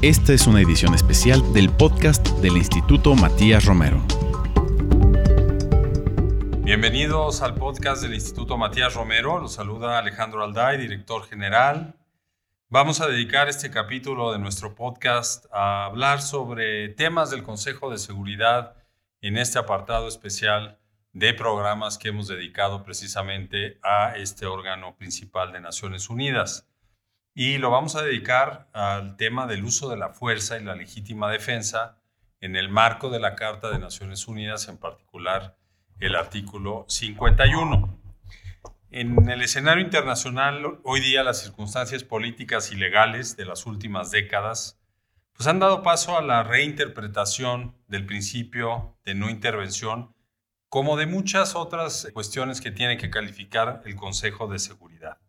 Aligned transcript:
Esta 0.00 0.32
es 0.32 0.46
una 0.46 0.60
edición 0.60 0.94
especial 0.94 1.52
del 1.52 1.70
podcast 1.70 2.24
del 2.38 2.56
Instituto 2.56 3.16
Matías 3.16 3.64
Romero. 3.64 4.00
Bienvenidos 6.62 7.42
al 7.42 7.56
podcast 7.56 8.02
del 8.02 8.14
Instituto 8.14 8.56
Matías 8.56 8.94
Romero. 8.94 9.40
Los 9.40 9.54
saluda 9.54 9.98
Alejandro 9.98 10.44
Alday, 10.44 10.78
director 10.78 11.26
general. 11.26 11.96
Vamos 12.68 13.00
a 13.00 13.08
dedicar 13.08 13.48
este 13.48 13.72
capítulo 13.72 14.30
de 14.30 14.38
nuestro 14.38 14.76
podcast 14.76 15.46
a 15.50 15.86
hablar 15.86 16.22
sobre 16.22 16.90
temas 16.90 17.30
del 17.30 17.42
Consejo 17.42 17.90
de 17.90 17.98
Seguridad 17.98 18.76
en 19.20 19.36
este 19.36 19.58
apartado 19.58 20.06
especial 20.06 20.78
de 21.12 21.34
programas 21.34 21.98
que 21.98 22.10
hemos 22.10 22.28
dedicado 22.28 22.84
precisamente 22.84 23.80
a 23.82 24.16
este 24.16 24.46
órgano 24.46 24.94
principal 24.94 25.50
de 25.50 25.60
Naciones 25.60 26.08
Unidas 26.08 26.67
y 27.38 27.58
lo 27.58 27.70
vamos 27.70 27.94
a 27.94 28.02
dedicar 28.02 28.66
al 28.72 29.16
tema 29.16 29.46
del 29.46 29.62
uso 29.62 29.88
de 29.88 29.96
la 29.96 30.08
fuerza 30.08 30.58
y 30.58 30.64
la 30.64 30.74
legítima 30.74 31.30
defensa 31.30 31.96
en 32.40 32.56
el 32.56 32.68
marco 32.68 33.10
de 33.10 33.20
la 33.20 33.36
Carta 33.36 33.70
de 33.70 33.78
Naciones 33.78 34.26
Unidas, 34.26 34.66
en 34.66 34.76
particular 34.76 35.56
el 36.00 36.16
artículo 36.16 36.84
51. 36.88 37.96
En 38.90 39.30
el 39.30 39.40
escenario 39.42 39.84
internacional, 39.84 40.80
hoy 40.82 40.98
día 40.98 41.22
las 41.22 41.40
circunstancias 41.40 42.02
políticas 42.02 42.72
y 42.72 42.74
legales 42.74 43.36
de 43.36 43.44
las 43.44 43.66
últimas 43.66 44.10
décadas 44.10 44.80
pues 45.32 45.46
han 45.46 45.60
dado 45.60 45.84
paso 45.84 46.18
a 46.18 46.22
la 46.22 46.42
reinterpretación 46.42 47.76
del 47.86 48.04
principio 48.04 48.98
de 49.04 49.14
no 49.14 49.30
intervención, 49.30 50.12
como 50.68 50.96
de 50.96 51.06
muchas 51.06 51.54
otras 51.54 52.08
cuestiones 52.12 52.60
que 52.60 52.72
tiene 52.72 52.96
que 52.96 53.10
calificar 53.10 53.80
el 53.84 53.94
Consejo 53.94 54.48
de 54.48 54.58
Seguridad 54.58 55.20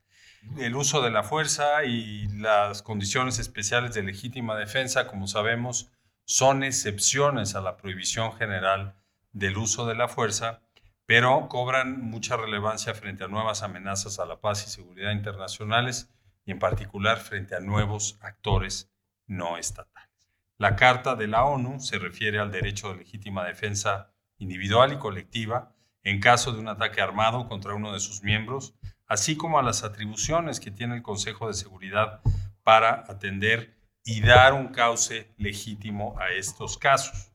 el 0.57 0.75
uso 0.75 1.01
de 1.01 1.11
la 1.11 1.23
fuerza 1.23 1.83
y 1.83 2.27
las 2.29 2.81
condiciones 2.81 3.39
especiales 3.39 3.93
de 3.93 4.03
legítima 4.03 4.55
defensa, 4.55 5.07
como 5.07 5.27
sabemos, 5.27 5.91
son 6.25 6.63
excepciones 6.63 7.55
a 7.55 7.61
la 7.61 7.77
prohibición 7.77 8.33
general 8.33 8.95
del 9.31 9.57
uso 9.57 9.85
de 9.85 9.95
la 9.95 10.07
fuerza, 10.07 10.61
pero 11.05 11.47
cobran 11.49 12.01
mucha 12.01 12.37
relevancia 12.37 12.93
frente 12.93 13.23
a 13.23 13.27
nuevas 13.27 13.63
amenazas 13.63 14.19
a 14.19 14.25
la 14.25 14.39
paz 14.39 14.65
y 14.67 14.69
seguridad 14.69 15.11
internacionales 15.11 16.09
y 16.45 16.51
en 16.51 16.59
particular 16.59 17.17
frente 17.17 17.55
a 17.55 17.59
nuevos 17.59 18.17
actores 18.21 18.91
no 19.27 19.57
estatales. 19.57 20.09
La 20.57 20.75
Carta 20.75 21.15
de 21.15 21.27
la 21.27 21.45
ONU 21.45 21.79
se 21.79 21.99
refiere 21.99 22.39
al 22.39 22.51
derecho 22.51 22.89
de 22.89 22.97
legítima 22.97 23.45
defensa 23.45 24.11
individual 24.37 24.93
y 24.93 24.97
colectiva 24.97 25.73
en 26.03 26.19
caso 26.19 26.51
de 26.51 26.59
un 26.59 26.67
ataque 26.67 27.01
armado 27.01 27.47
contra 27.47 27.73
uno 27.73 27.93
de 27.93 27.99
sus 27.99 28.23
miembros, 28.23 28.73
así 29.09 29.35
como 29.35 29.59
a 29.59 29.63
las 29.63 29.83
atribuciones 29.83 30.59
que 30.59 30.71
tiene 30.71 30.95
el 30.95 31.01
Consejo 31.01 31.47
de 31.47 31.53
Seguridad 31.55 32.21
para 32.63 33.05
atender 33.09 33.75
y 34.05 34.21
dar 34.21 34.53
un 34.53 34.69
cauce 34.69 35.33
legítimo 35.37 36.17
a 36.19 36.29
estos 36.29 36.77
casos. 36.77 37.31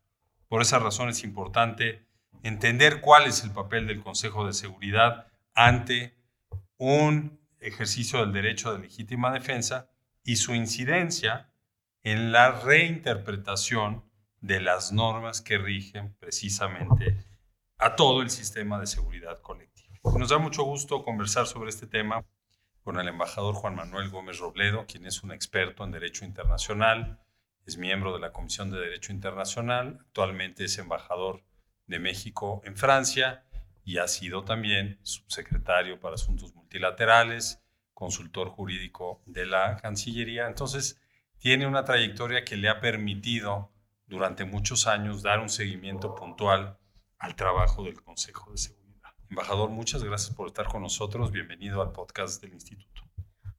Por 0.49 0.63
esa 0.63 0.79
razón 0.79 1.09
es 1.09 1.25
importante 1.25 2.07
entender 2.43 3.01
cuál 3.01 3.27
es 3.27 3.43
el 3.43 3.51
papel 3.51 3.87
del 3.87 4.03
Consejo 4.03 4.47
de 4.47 4.53
Seguridad 4.53 5.27
ante 5.55 6.17
un 6.79 7.41
ejercicio 7.59 8.21
del 8.21 8.33
derecho 8.33 8.73
de 8.73 8.79
legítima 8.79 9.33
defensa 9.33 9.91
y 10.23 10.37
su 10.37 10.55
incidencia 10.55 11.53
en 12.03 12.33
la 12.33 12.53
reinterpretación 12.53 14.05
de 14.41 14.61
las 14.61 14.93
normas 14.93 15.41
que 15.41 15.59
rigen 15.59 16.15
precisamente 16.21 17.25
a 17.79 17.97
todo 17.97 18.23
el 18.23 18.31
sistema 18.31 18.79
de 18.79 18.87
seguridad 18.87 19.41
colectiva. 19.41 19.74
Nos 20.05 20.29
da 20.29 20.39
mucho 20.39 20.63
gusto 20.63 21.03
conversar 21.03 21.47
sobre 21.47 21.71
este 21.71 21.87
tema 21.87 22.25
con 22.83 23.01
el 23.01 23.09
embajador 23.09 23.55
Juan 23.55 23.75
Manuel 23.75 24.11
Gómez 24.11 24.39
Robledo, 24.39 24.87
quien 24.87 25.07
es 25.07 25.23
un 25.23 25.33
experto 25.33 25.83
en 25.83 25.91
Derecho 25.91 26.25
Internacional, 26.25 27.21
es 27.67 27.79
miembro 27.79 28.13
de 28.13 28.21
la 28.21 28.33
Comisión 28.33 28.71
de 28.71 28.79
Derecho 28.79 29.13
Internacional, 29.13 29.99
actualmente 30.01 30.65
es 30.65 30.79
embajador 30.79 31.43
de 31.87 31.99
México 31.99 32.63
en 32.65 32.77
Francia 32.77 33.45
y 33.85 33.99
ha 33.99 34.07
sido 34.07 34.45
también 34.45 34.99
subsecretario 35.03 35.99
para 35.99 36.15
Asuntos 36.15 36.55
Multilaterales, 36.55 37.63
consultor 37.93 38.49
jurídico 38.49 39.21
de 39.27 39.47
la 39.47 39.77
Cancillería. 39.77 40.47
Entonces, 40.47 41.01
tiene 41.39 41.67
una 41.67 41.85
trayectoria 41.85 42.45
que 42.45 42.57
le 42.57 42.69
ha 42.69 42.81
permitido 42.81 43.73
durante 44.07 44.45
muchos 44.45 44.87
años 44.87 45.23
dar 45.23 45.41
un 45.41 45.49
seguimiento 45.49 46.15
puntual 46.15 46.79
al 47.19 47.35
trabajo 47.35 47.83
del 47.83 48.01
Consejo 48.03 48.53
de 48.53 48.59
Seguridad. 48.59 48.84
Embajador, 49.31 49.71
muchas 49.71 50.05
gracias 50.05 50.35
por 50.35 50.49
estar 50.49 50.67
con 50.67 50.83
nosotros. 50.83 51.33
Bienvenido 51.33 51.83
al 51.83 51.93
podcast 51.93 52.41
del 52.43 52.53
Instituto. 52.53 53.03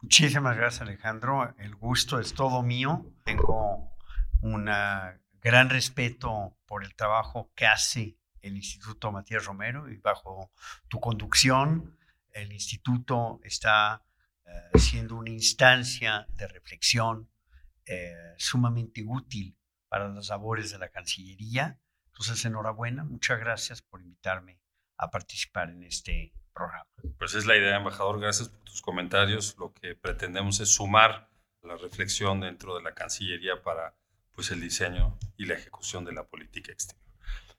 Muchísimas 0.01 0.55
gracias, 0.55 0.81
Alejandro. 0.81 1.53
El 1.57 1.75
gusto 1.75 2.19
es 2.19 2.33
todo 2.33 2.61
mío. 2.61 3.05
Tengo 3.23 3.91
un 4.41 4.69
gran 5.41 5.69
respeto 5.69 6.55
por 6.65 6.83
el 6.83 6.95
trabajo 6.95 7.51
que 7.55 7.65
hace 7.65 8.17
el 8.41 8.55
Instituto 8.55 9.11
Matías 9.11 9.45
Romero 9.45 9.89
y 9.89 9.97
bajo 9.97 10.51
tu 10.87 10.99
conducción, 10.99 11.97
el 12.31 12.51
Instituto 12.51 13.39
está 13.43 14.03
eh, 14.45 14.77
siendo 14.77 15.15
una 15.15 15.31
instancia 15.31 16.27
de 16.35 16.47
reflexión 16.47 17.29
eh, 17.85 18.13
sumamente 18.37 19.03
útil 19.05 19.57
para 19.87 20.09
las 20.09 20.29
labores 20.29 20.71
de 20.71 20.77
la 20.77 20.89
Cancillería. 20.89 21.79
Entonces, 22.07 22.45
enhorabuena. 22.45 23.03
Muchas 23.03 23.39
gracias 23.39 23.81
por 23.81 24.01
invitarme 24.01 24.59
a 24.97 25.09
participar 25.09 25.69
en 25.69 25.83
este 25.83 26.33
programa. 26.53 26.85
Pues 27.17 27.35
es 27.35 27.45
la 27.45 27.55
idea, 27.55 27.77
embajador. 27.77 28.19
Gracias 28.19 28.49
por 28.49 28.59
tus 28.61 28.81
comentarios. 28.81 29.55
Lo 29.59 29.73
que 29.73 29.95
pretendemos 29.95 30.59
es 30.59 30.73
sumar 30.73 31.29
la 31.61 31.75
reflexión 31.77 32.39
dentro 32.39 32.75
de 32.75 32.83
la 32.83 32.93
Cancillería 32.93 33.61
para 33.61 33.95
pues, 34.33 34.51
el 34.51 34.61
diseño 34.61 35.17
y 35.37 35.45
la 35.45 35.55
ejecución 35.55 36.05
de 36.05 36.13
la 36.13 36.23
política 36.23 36.71
exterior. 36.71 37.05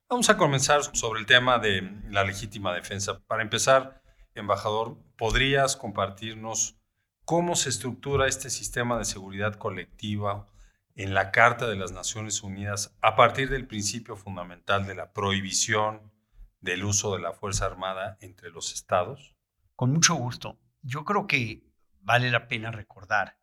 Vamos 0.08 0.30
a 0.30 0.36
comenzar 0.36 0.82
sobre 0.96 1.20
el 1.20 1.26
tema 1.26 1.58
de 1.58 1.82
la 2.10 2.22
legítima 2.22 2.72
defensa. 2.72 3.18
Para 3.26 3.42
empezar, 3.42 4.02
embajador, 4.34 4.96
¿podrías 5.16 5.76
compartirnos 5.76 6.76
cómo 7.24 7.56
se 7.56 7.70
estructura 7.70 8.28
este 8.28 8.50
sistema 8.50 8.98
de 8.98 9.04
seguridad 9.04 9.54
colectiva 9.54 10.46
en 10.94 11.12
la 11.12 11.32
Carta 11.32 11.66
de 11.66 11.76
las 11.76 11.90
Naciones 11.90 12.42
Unidas 12.42 12.96
a 13.02 13.16
partir 13.16 13.50
del 13.50 13.66
principio 13.66 14.16
fundamental 14.16 14.86
de 14.86 14.94
la 14.94 15.12
prohibición 15.12 16.12
del 16.60 16.84
uso 16.84 17.14
de 17.14 17.22
la 17.22 17.32
Fuerza 17.32 17.66
Armada 17.66 18.16
entre 18.20 18.50
los 18.50 18.72
estados? 18.72 19.34
Con 19.74 19.92
mucho 19.92 20.14
gusto. 20.14 20.58
Yo 20.82 21.04
creo 21.04 21.26
que 21.26 21.62
vale 22.00 22.30
la 22.30 22.48
pena 22.48 22.70
recordar 22.70 23.38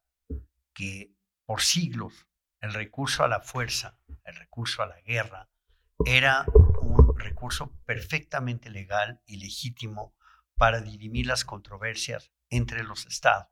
que 0.74 1.13
por 1.46 1.62
siglos 1.62 2.28
el 2.62 2.73
recurso 2.73 3.23
a 3.23 3.28
la 3.28 3.41
fuerza, 3.41 4.00
el 4.23 4.35
recurso 4.35 4.81
a 4.81 4.88
la 4.88 5.02
guerra, 5.02 5.50
era 6.06 6.46
un 6.81 7.18
recurso 7.18 7.78
perfectamente 7.85 8.69
legal 8.69 9.22
y 9.25 9.38
legítimo 9.38 10.16
para 10.56 10.81
dirimir 10.81 11.28
las 11.28 11.44
controversias 11.44 12.31
entre 12.50 12.84
los 12.84 13.06
estados. 13.06 13.52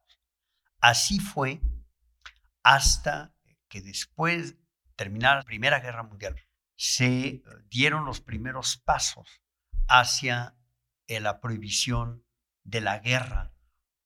Así 0.80 1.20
fue 1.20 1.62
hasta 2.64 3.36
que 3.68 3.82
después 3.82 4.56
de 4.58 4.94
terminar 4.96 5.38
la 5.38 5.44
Primera 5.44 5.80
Guerra 5.80 6.04
Mundial 6.04 6.36
se 6.76 7.44
dieron 7.70 8.06
los 8.06 8.22
primeros 8.22 8.78
pasos 8.78 9.41
hacia 9.92 10.56
eh, 11.08 11.20
la 11.20 11.42
prohibición 11.42 12.24
de 12.64 12.80
la 12.80 13.00
guerra 13.00 13.52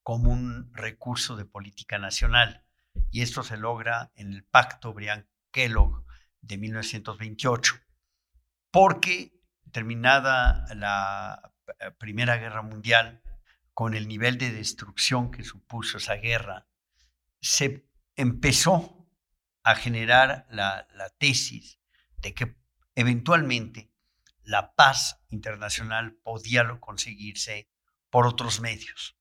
como 0.02 0.32
un 0.32 0.72
recurso 0.74 1.36
de 1.36 1.44
política 1.44 1.98
nacional. 1.98 2.64
Y 3.12 3.22
esto 3.22 3.44
se 3.44 3.56
logra 3.56 4.10
en 4.16 4.32
el 4.32 4.42
Pacto 4.42 4.92
Briand-Kellogg 4.92 6.04
de 6.40 6.58
1928, 6.58 7.76
porque 8.72 9.40
terminada 9.70 10.64
la 10.74 11.52
eh, 11.78 11.92
Primera 11.92 12.36
Guerra 12.36 12.62
Mundial, 12.62 13.22
con 13.72 13.94
el 13.94 14.08
nivel 14.08 14.38
de 14.38 14.50
destrucción 14.50 15.30
que 15.30 15.44
supuso 15.44 15.98
esa 15.98 16.14
guerra, 16.14 16.66
se 17.40 17.86
empezó 18.16 19.08
a 19.62 19.76
generar 19.76 20.48
la, 20.50 20.88
la 20.94 21.10
tesis 21.10 21.78
de 22.16 22.34
que 22.34 22.56
eventualmente 22.96 23.92
la 24.46 24.74
paz 24.74 25.20
internacional 25.28 26.14
podía 26.22 26.64
conseguirse 26.80 27.68
por 28.10 28.26
otros 28.26 28.60
medios. 28.60 29.18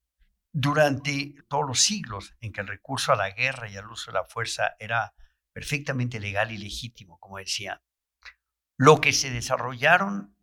Durante 0.52 1.36
todos 1.50 1.68
los 1.68 1.82
siglos 1.82 2.36
en 2.40 2.54
que 2.54 2.62
el 2.62 2.68
recurso 2.68 3.12
a 3.12 3.16
la 3.16 3.32
guerra 3.32 3.70
y 3.70 3.76
al 3.76 3.90
uso 3.90 4.12
de 4.12 4.20
la 4.20 4.24
fuerza 4.24 4.76
era 4.80 5.14
perfectamente 5.52 6.20
legal 6.20 6.52
y 6.52 6.58
legítimo, 6.58 7.20
como 7.20 7.40
decía, 7.40 7.82
lo 8.78 9.02
que 9.02 9.14
se 9.14 9.32
desarrollaron, 9.32 10.38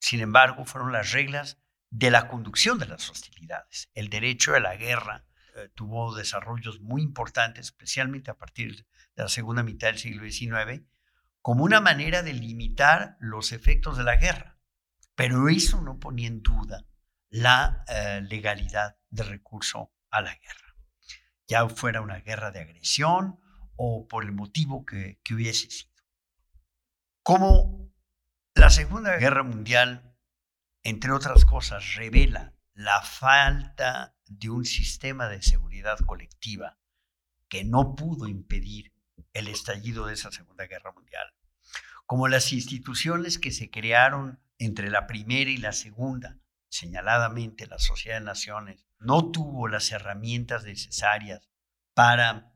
sin 0.00 0.20
embargo, 0.20 0.64
fueron 0.64 0.92
las 0.92 1.12
reglas 1.12 1.58
de 1.90 2.10
la 2.10 2.28
conducción 2.28 2.78
de 2.78 2.86
las 2.86 3.08
hostilidades. 3.08 3.90
El 3.94 4.08
derecho 4.08 4.54
a 4.54 4.60
la 4.60 4.76
guerra 4.76 5.24
eh, 5.54 5.68
tuvo 5.74 6.14
desarrollos 6.14 6.80
muy 6.80 7.02
importantes, 7.02 7.66
especialmente 7.66 8.30
a 8.30 8.36
partir 8.36 8.86
de 9.14 9.22
la 9.22 9.28
segunda 9.28 9.62
mitad 9.62 9.88
del 9.88 9.98
siglo 9.98 10.28
XIX, 10.28 10.84
como 11.46 11.62
una 11.62 11.80
manera 11.80 12.24
de 12.24 12.32
limitar 12.32 13.16
los 13.20 13.52
efectos 13.52 13.96
de 13.96 14.02
la 14.02 14.16
guerra. 14.16 14.58
Pero 15.14 15.48
eso 15.48 15.80
no 15.80 16.00
ponía 16.00 16.26
en 16.26 16.42
duda 16.42 16.84
la 17.28 17.84
eh, 17.86 18.20
legalidad 18.28 18.96
del 19.10 19.28
recurso 19.28 19.94
a 20.10 20.22
la 20.22 20.34
guerra. 20.34 20.74
Ya 21.46 21.68
fuera 21.68 22.00
una 22.00 22.18
guerra 22.18 22.50
de 22.50 22.62
agresión 22.62 23.38
o 23.76 24.08
por 24.08 24.24
el 24.24 24.32
motivo 24.32 24.84
que, 24.84 25.20
que 25.22 25.34
hubiese 25.34 25.70
sido. 25.70 25.94
Como 27.22 27.92
la 28.56 28.70
Segunda 28.70 29.16
Guerra 29.16 29.44
Mundial, 29.44 30.16
entre 30.82 31.12
otras 31.12 31.44
cosas, 31.44 31.94
revela 31.94 32.56
la 32.74 33.02
falta 33.02 34.16
de 34.24 34.50
un 34.50 34.64
sistema 34.64 35.28
de 35.28 35.42
seguridad 35.42 36.00
colectiva 36.06 36.76
que 37.48 37.62
no 37.62 37.94
pudo 37.94 38.26
impedir 38.26 38.95
el 39.32 39.48
estallido 39.48 40.06
de 40.06 40.14
esa 40.14 40.30
Segunda 40.30 40.66
Guerra 40.66 40.92
Mundial, 40.92 41.34
como 42.06 42.28
las 42.28 42.52
instituciones 42.52 43.38
que 43.38 43.50
se 43.50 43.70
crearon 43.70 44.40
entre 44.58 44.90
la 44.90 45.06
primera 45.06 45.50
y 45.50 45.56
la 45.56 45.72
segunda, 45.72 46.38
señaladamente 46.68 47.66
la 47.66 47.78
Sociedad 47.78 48.18
de 48.18 48.24
Naciones, 48.24 48.86
no 48.98 49.30
tuvo 49.30 49.68
las 49.68 49.90
herramientas 49.92 50.64
necesarias 50.64 51.48
para 51.94 52.52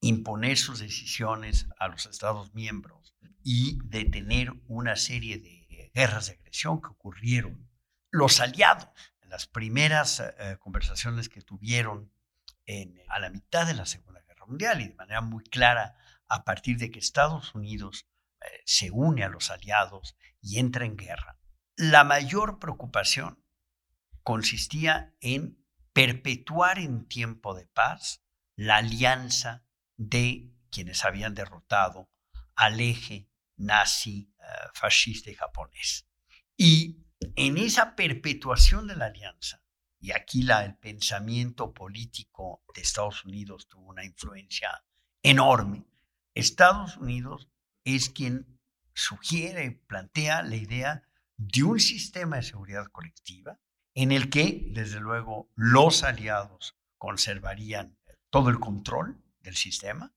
imponer 0.00 0.56
sus 0.56 0.78
decisiones 0.78 1.66
a 1.78 1.88
los 1.88 2.06
Estados 2.06 2.54
miembros 2.54 3.14
y 3.42 3.78
detener 3.84 4.52
una 4.66 4.96
serie 4.96 5.38
de 5.38 5.90
guerras 5.94 6.26
de 6.26 6.34
agresión 6.34 6.80
que 6.80 6.88
ocurrieron. 6.88 7.68
Los 8.10 8.40
aliados, 8.40 8.88
en 9.22 9.30
las 9.30 9.46
primeras 9.46 10.20
eh, 10.20 10.56
conversaciones 10.60 11.28
que 11.28 11.42
tuvieron 11.42 12.12
a 13.08 13.20
la 13.20 13.30
mitad 13.30 13.66
de 13.66 13.74
la 13.74 13.86
Segunda 13.86 14.20
Mundial 14.46 14.80
y 14.80 14.88
de 14.88 14.94
manera 14.94 15.20
muy 15.20 15.44
clara 15.44 15.96
a 16.28 16.44
partir 16.44 16.78
de 16.78 16.90
que 16.90 16.98
Estados 16.98 17.54
Unidos 17.54 18.06
eh, 18.40 18.46
se 18.64 18.90
une 18.90 19.24
a 19.24 19.28
los 19.28 19.50
aliados 19.50 20.16
y 20.40 20.58
entra 20.58 20.84
en 20.84 20.96
guerra, 20.96 21.38
la 21.76 22.04
mayor 22.04 22.58
preocupación 22.58 23.42
consistía 24.22 25.14
en 25.20 25.64
perpetuar 25.92 26.78
en 26.78 27.06
tiempo 27.06 27.54
de 27.54 27.66
paz 27.66 28.22
la 28.56 28.76
alianza 28.76 29.64
de 29.96 30.52
quienes 30.70 31.04
habían 31.04 31.34
derrotado 31.34 32.10
al 32.54 32.80
eje 32.80 33.30
nazi, 33.56 34.32
eh, 34.38 34.44
fascista 34.74 35.30
y 35.30 35.34
japonés. 35.34 36.08
Y 36.56 37.06
en 37.36 37.56
esa 37.58 37.96
perpetuación 37.96 38.86
de 38.86 38.96
la 38.96 39.06
alianza, 39.06 39.62
y 40.06 40.12
aquí 40.12 40.42
la, 40.42 40.64
el 40.64 40.76
pensamiento 40.76 41.74
político 41.74 42.62
de 42.72 42.80
Estados 42.80 43.24
Unidos 43.24 43.66
tuvo 43.66 43.88
una 43.88 44.04
influencia 44.04 44.84
enorme, 45.20 45.84
Estados 46.32 46.96
Unidos 46.96 47.50
es 47.82 48.10
quien 48.10 48.60
sugiere, 48.94 49.82
plantea 49.88 50.44
la 50.44 50.54
idea 50.54 51.02
de 51.36 51.64
un 51.64 51.80
sistema 51.80 52.36
de 52.36 52.44
seguridad 52.44 52.86
colectiva 52.92 53.58
en 53.94 54.12
el 54.12 54.30
que, 54.30 54.68
desde 54.70 55.00
luego, 55.00 55.50
los 55.56 56.04
aliados 56.04 56.76
conservarían 56.98 57.98
todo 58.30 58.50
el 58.50 58.60
control 58.60 59.20
del 59.40 59.56
sistema, 59.56 60.14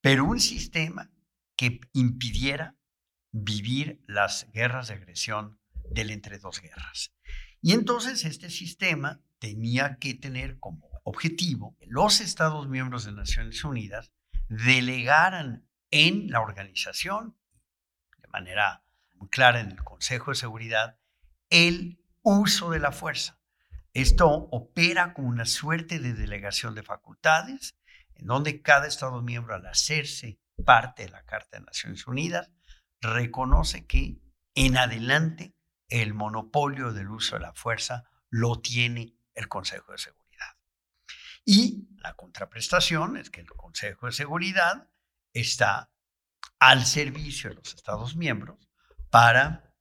pero 0.00 0.24
un 0.24 0.40
sistema 0.40 1.12
que 1.54 1.78
impidiera 1.92 2.74
vivir 3.30 4.02
las 4.08 4.50
guerras 4.50 4.88
de 4.88 4.94
agresión 4.94 5.60
del 5.92 6.10
entre 6.10 6.40
dos 6.40 6.60
guerras. 6.60 7.14
Y 7.60 7.72
entonces 7.72 8.24
este 8.24 8.50
sistema 8.50 9.22
tenía 9.38 9.98
que 9.98 10.14
tener 10.14 10.58
como 10.58 10.88
objetivo 11.04 11.76
que 11.78 11.86
los 11.86 12.20
Estados 12.20 12.68
miembros 12.68 13.04
de 13.04 13.12
Naciones 13.12 13.64
Unidas 13.64 14.12
delegaran 14.48 15.66
en 15.90 16.30
la 16.30 16.40
organización, 16.40 17.36
de 18.18 18.28
manera 18.28 18.84
muy 19.14 19.28
clara 19.28 19.60
en 19.60 19.70
el 19.70 19.82
Consejo 19.84 20.30
de 20.30 20.36
Seguridad, 20.36 20.98
el 21.50 22.02
uso 22.22 22.70
de 22.70 22.80
la 22.80 22.92
fuerza. 22.92 23.38
Esto 23.94 24.28
opera 24.28 25.14
como 25.14 25.28
una 25.28 25.46
suerte 25.46 25.98
de 25.98 26.12
delegación 26.12 26.74
de 26.74 26.82
facultades, 26.82 27.76
en 28.14 28.26
donde 28.26 28.62
cada 28.62 28.86
Estado 28.86 29.22
miembro, 29.22 29.54
al 29.54 29.66
hacerse 29.66 30.38
parte 30.64 31.04
de 31.04 31.10
la 31.10 31.24
Carta 31.24 31.58
de 31.58 31.64
Naciones 31.64 32.06
Unidas, 32.06 32.50
reconoce 33.00 33.86
que 33.86 34.20
en 34.54 34.76
adelante 34.76 35.54
el 35.88 36.14
monopolio 36.14 36.92
del 36.92 37.08
uso 37.08 37.36
de 37.36 37.42
la 37.42 37.54
fuerza 37.54 38.04
lo 38.28 38.60
tiene 38.60 39.17
el 39.38 39.48
Consejo 39.48 39.92
de 39.92 39.98
Seguridad. 39.98 40.56
Y 41.44 41.88
la 41.98 42.14
contraprestación 42.14 43.16
es 43.16 43.30
que 43.30 43.40
el 43.40 43.46
Consejo 43.46 44.06
de 44.06 44.12
Seguridad 44.12 44.90
está 45.32 45.90
al 46.58 46.84
servicio 46.84 47.50
de 47.50 47.56
los 47.56 47.74
Estados 47.74 48.16
miembros 48.16 48.68
para 49.10 49.72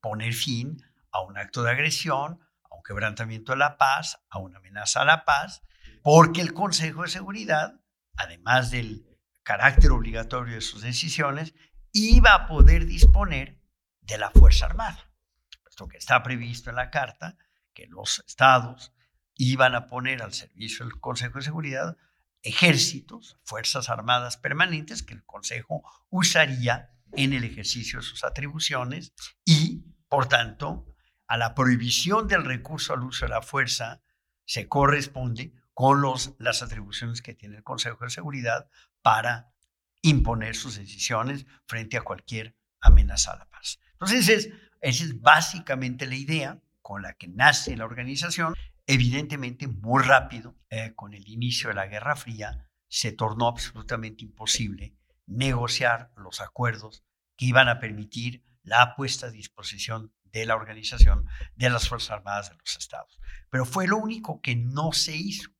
poner 0.00 0.34
fin 0.34 0.82
a 1.12 1.20
un 1.20 1.38
acto 1.38 1.62
de 1.62 1.70
agresión, 1.70 2.40
a 2.64 2.74
un 2.74 2.82
quebrantamiento 2.82 3.52
de 3.52 3.58
la 3.58 3.78
paz, 3.78 4.20
a 4.28 4.38
una 4.38 4.58
amenaza 4.58 5.02
a 5.02 5.04
la 5.04 5.24
paz, 5.24 5.62
porque 6.02 6.40
el 6.40 6.52
Consejo 6.52 7.02
de 7.02 7.08
Seguridad, 7.08 7.80
además 8.16 8.70
del 8.70 9.06
carácter 9.44 9.92
obligatorio 9.92 10.56
de 10.56 10.60
sus 10.60 10.82
decisiones, 10.82 11.54
iba 11.92 12.34
a 12.34 12.46
poder 12.48 12.84
disponer 12.84 13.60
de 14.00 14.18
la 14.18 14.30
Fuerza 14.30 14.66
Armada. 14.66 15.10
Esto 15.68 15.86
que 15.86 15.98
está 15.98 16.22
previsto 16.22 16.70
en 16.70 16.76
la 16.76 16.90
Carta, 16.90 17.36
que 17.72 17.86
los 17.86 18.22
estados 18.26 18.93
iban 19.36 19.74
a 19.74 19.86
poner 19.86 20.22
al 20.22 20.32
servicio 20.32 20.84
del 20.84 21.00
Consejo 21.00 21.38
de 21.38 21.44
Seguridad 21.44 21.96
ejércitos, 22.42 23.38
fuerzas 23.42 23.88
armadas 23.88 24.36
permanentes 24.36 25.02
que 25.02 25.14
el 25.14 25.24
Consejo 25.24 25.82
usaría 26.10 26.90
en 27.12 27.32
el 27.32 27.44
ejercicio 27.44 28.00
de 28.00 28.04
sus 28.04 28.22
atribuciones 28.22 29.14
y, 29.44 29.84
por 30.08 30.28
tanto, 30.28 30.86
a 31.26 31.36
la 31.36 31.54
prohibición 31.54 32.28
del 32.28 32.44
recurso 32.44 32.92
al 32.92 33.02
uso 33.02 33.24
de 33.24 33.30
la 33.30 33.42
fuerza 33.42 34.02
se 34.44 34.68
corresponde 34.68 35.54
con 35.72 36.00
los, 36.00 36.34
las 36.38 36.62
atribuciones 36.62 37.22
que 37.22 37.34
tiene 37.34 37.56
el 37.56 37.62
Consejo 37.62 38.04
de 38.04 38.10
Seguridad 38.10 38.68
para 39.02 39.52
imponer 40.02 40.54
sus 40.54 40.76
decisiones 40.76 41.46
frente 41.66 41.96
a 41.96 42.02
cualquier 42.02 42.56
amenaza 42.80 43.32
a 43.32 43.38
la 43.38 43.48
paz. 43.48 43.80
Entonces, 43.92 44.28
es, 44.28 44.50
esa 44.82 45.04
es 45.04 45.20
básicamente 45.20 46.06
la 46.06 46.14
idea 46.14 46.60
con 46.82 47.02
la 47.02 47.14
que 47.14 47.26
nace 47.28 47.76
la 47.76 47.86
organización. 47.86 48.54
Evidentemente, 48.86 49.66
muy 49.66 50.02
rápido, 50.02 50.56
eh, 50.68 50.94
con 50.94 51.14
el 51.14 51.28
inicio 51.28 51.68
de 51.68 51.74
la 51.74 51.86
Guerra 51.86 52.16
Fría, 52.16 52.68
se 52.88 53.12
tornó 53.12 53.48
absolutamente 53.48 54.24
imposible 54.24 54.94
negociar 55.26 56.12
los 56.16 56.40
acuerdos 56.40 57.04
que 57.36 57.46
iban 57.46 57.68
a 57.68 57.80
permitir 57.80 58.44
la 58.62 58.94
puesta 58.94 59.26
a 59.26 59.30
disposición 59.30 60.12
de 60.24 60.46
la 60.46 60.56
organización 60.56 61.26
de 61.54 61.70
las 61.70 61.88
Fuerzas 61.88 62.10
Armadas 62.10 62.50
de 62.50 62.56
los 62.56 62.76
Estados. 62.76 63.18
Pero 63.50 63.64
fue 63.64 63.86
lo 63.86 63.96
único 63.96 64.40
que 64.40 64.56
no 64.56 64.92
se 64.92 65.16
hizo. 65.16 65.50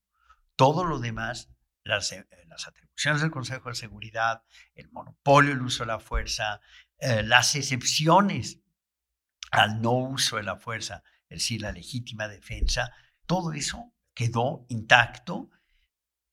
Todo 0.56 0.84
lo 0.84 0.98
demás, 0.98 1.50
las, 1.82 2.12
eh, 2.12 2.26
atribuciones 2.66 3.22
del 3.22 3.30
Consejo 3.30 3.68
de 3.68 3.74
Seguridad, 3.74 4.42
el 4.74 4.90
monopolio, 4.90 5.52
el 5.52 5.62
uso 5.62 5.84
de 5.84 5.88
la 5.88 5.98
fuerza, 5.98 6.60
eh, 6.98 7.22
las 7.22 7.54
excepciones 7.54 8.60
al 9.50 9.80
no 9.80 9.92
uso 9.92 10.36
de 10.36 10.42
la 10.42 10.56
fuerza, 10.56 11.02
es 11.28 11.38
decir, 11.40 11.62
la 11.62 11.72
legítima 11.72 12.28
defensa, 12.28 12.92
todo 13.26 13.52
eso 13.52 13.92
quedó 14.14 14.64
intacto 14.68 15.50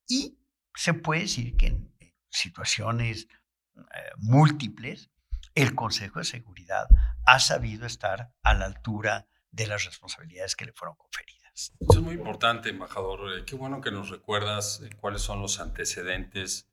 y 0.08 0.38
se 0.76 0.94
puede 0.94 1.22
decir 1.22 1.58
que 1.58 1.68
en 1.68 1.96
situaciones 2.30 3.28
eh, 3.76 3.82
múltiples, 4.18 5.10
el 5.56 5.76
Consejo 5.76 6.20
de 6.20 6.26
Seguridad 6.26 6.88
ha 7.26 7.40
sabido 7.40 7.86
estar 7.86 8.34
a 8.44 8.54
la 8.54 8.66
altura 8.66 9.28
de 9.52 9.68
las 9.68 9.86
responsabilidades 9.86 10.56
que 10.56 10.66
le 10.66 10.74
fueron 10.74 10.96
conferidas. 10.96 11.74
Eso 11.80 12.00
es 12.00 12.02
muy 12.02 12.16
importante, 12.16 12.70
embajador. 12.70 13.38
Eh, 13.38 13.44
qué 13.46 13.56
bueno 13.56 13.82
que 13.82 13.92
nos 13.92 14.10
recuerdas 14.10 14.82
eh, 14.82 14.90
cuáles 15.00 15.22
son 15.22 15.42
los 15.42 15.60
antecedentes 15.60 16.70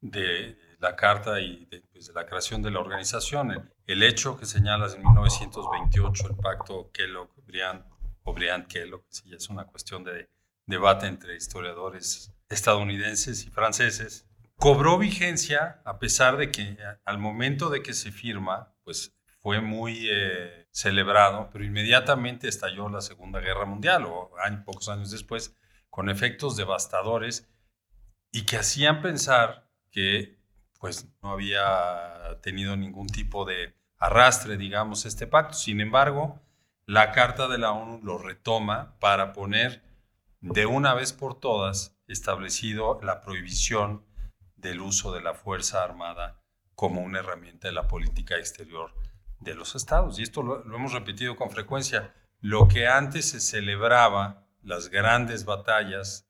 de 0.00 0.58
la 0.78 0.94
carta 0.94 1.40
y 1.40 1.66
de, 1.66 1.80
pues, 1.92 2.12
la 2.14 2.26
creación 2.26 2.62
de 2.62 2.70
la 2.70 2.80
organización. 2.80 3.72
El, 3.86 4.02
hecho 4.02 4.36
que 4.36 4.46
señalas 4.46 4.94
en 4.94 5.02
1928, 5.02 6.28
el 6.28 6.36
pacto 6.36 6.90
Kellogg-Briand 6.92 7.84
o 8.28 8.34
Briand-Kellogg, 8.34 9.04
sí, 9.08 9.32
es 9.34 9.48
una 9.48 9.64
cuestión 9.64 10.04
de 10.04 10.28
debate 10.66 11.06
entre 11.06 11.36
historiadores 11.36 12.32
estadounidenses 12.48 13.44
y 13.46 13.50
franceses, 13.50 14.26
cobró 14.56 14.98
vigencia 14.98 15.80
a 15.84 15.98
pesar 15.98 16.36
de 16.36 16.50
que 16.50 16.76
al 17.04 17.18
momento 17.18 17.70
de 17.70 17.82
que 17.82 17.94
se 17.94 18.12
firma, 18.12 18.74
pues 18.84 19.16
fue 19.40 19.60
muy 19.60 20.08
eh, 20.10 20.68
celebrado, 20.70 21.48
pero 21.52 21.64
inmediatamente 21.64 22.48
estalló 22.48 22.88
la 22.88 23.00
Segunda 23.00 23.40
Guerra 23.40 23.64
Mundial, 23.64 24.04
o 24.04 24.32
pocos 24.64 24.88
años 24.88 25.10
después, 25.10 25.56
con 25.90 26.10
efectos 26.10 26.56
devastadores 26.56 27.48
y 28.30 28.44
que 28.44 28.58
hacían 28.58 29.00
pensar 29.00 29.70
que 29.90 30.38
pues 30.78 31.08
no 31.22 31.32
había 31.32 32.38
tenido 32.42 32.76
ningún 32.76 33.06
tipo 33.08 33.44
de 33.44 33.74
arrastre, 33.96 34.56
digamos, 34.56 35.06
este 35.06 35.26
pacto. 35.26 35.54
Sin 35.54 35.80
embargo, 35.80 36.40
la 36.88 37.12
Carta 37.12 37.48
de 37.48 37.58
la 37.58 37.72
ONU 37.72 38.00
lo 38.02 38.16
retoma 38.16 38.98
para 38.98 39.34
poner 39.34 39.84
de 40.40 40.64
una 40.64 40.94
vez 40.94 41.12
por 41.12 41.38
todas 41.38 42.00
establecido 42.06 42.98
la 43.02 43.20
prohibición 43.20 44.06
del 44.56 44.80
uso 44.80 45.12
de 45.12 45.20
la 45.20 45.34
Fuerza 45.34 45.84
Armada 45.84 46.42
como 46.74 47.02
una 47.02 47.18
herramienta 47.18 47.68
de 47.68 47.74
la 47.74 47.88
política 47.88 48.38
exterior 48.38 48.94
de 49.38 49.54
los 49.54 49.74
estados. 49.74 50.18
Y 50.18 50.22
esto 50.22 50.42
lo, 50.42 50.64
hemos 50.64 50.94
repetido 50.94 51.36
con 51.36 51.50
frecuencia. 51.50 52.14
Lo 52.40 52.68
que 52.68 52.88
antes 52.88 53.28
se 53.28 53.40
celebraba, 53.40 54.48
las 54.62 54.88
grandes 54.88 55.44
batallas, 55.44 56.26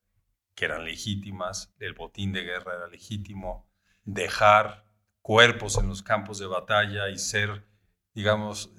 que 0.57 0.65
eran 0.65 0.85
legítimas, 0.85 1.73
el 1.79 1.95
botín 1.95 2.33
de 2.33 2.43
guerra 2.43 2.75
era 2.75 2.89
legítimo, 2.89 3.71
dejar 4.03 4.85
cuerpos 5.23 5.79
en 5.79 5.87
los 5.87 6.03
campos 6.03 6.41
de 6.41 6.47
batalla 6.47 7.11
y 7.11 7.19
ser, 7.19 7.65
digamos, 8.13 8.73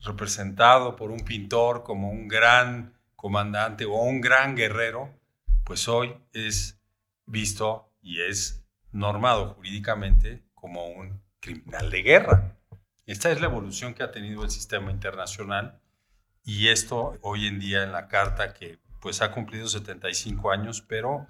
representado 0.00 0.96
por 0.96 1.10
un 1.10 1.20
pintor 1.20 1.82
como 1.82 2.10
un 2.10 2.28
gran 2.28 2.94
comandante 3.16 3.84
o 3.84 3.94
un 4.02 4.20
gran 4.20 4.56
guerrero, 4.56 5.10
pues 5.64 5.88
hoy 5.88 6.16
es 6.32 6.80
visto 7.26 7.92
y 8.00 8.20
es 8.22 8.64
normado 8.90 9.54
jurídicamente 9.54 10.42
como 10.54 10.86
un 10.86 11.22
criminal 11.40 11.90
de 11.90 12.02
guerra. 12.02 12.56
Esta 13.06 13.30
es 13.30 13.40
la 13.40 13.46
evolución 13.46 13.94
que 13.94 14.02
ha 14.02 14.10
tenido 14.10 14.44
el 14.44 14.50
sistema 14.50 14.90
internacional 14.90 15.80
y 16.44 16.68
esto 16.68 17.18
hoy 17.22 17.46
en 17.46 17.58
día 17.58 17.84
en 17.84 17.92
la 17.92 18.08
carta 18.08 18.52
que 18.52 18.78
pues 19.00 19.22
ha 19.22 19.32
cumplido 19.32 19.68
75 19.68 20.52
años, 20.52 20.82
pero 20.82 21.26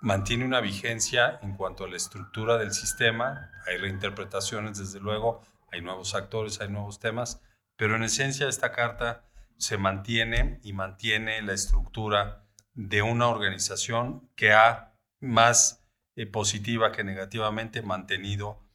mantiene 0.00 0.44
una 0.44 0.60
vigencia 0.60 1.38
en 1.42 1.54
cuanto 1.56 1.84
a 1.84 1.88
la 1.88 1.96
estructura 1.96 2.58
del 2.58 2.72
sistema. 2.72 3.52
Hay 3.66 3.76
reinterpretaciones, 3.76 4.78
desde 4.78 4.98
luego, 4.98 5.40
hay 5.70 5.80
nuevos 5.80 6.14
actores, 6.16 6.60
hay 6.60 6.68
nuevos 6.68 6.98
temas, 6.98 7.40
pero 7.76 7.96
en 7.96 8.02
esencia 8.02 8.48
esta 8.48 8.72
carta 8.72 9.28
se 9.56 9.78
mantiene 9.78 10.60
y 10.62 10.72
mantiene 10.72 11.42
la 11.42 11.52
estructura 11.52 12.44
de 12.74 13.02
una 13.02 13.28
organización 13.28 14.30
que 14.34 14.52
ha 14.52 14.94
más 15.20 15.84
eh, 16.16 16.26
positiva 16.26 16.92
que 16.92 17.04
negativamente 17.04 17.82
mantenido 17.82 18.66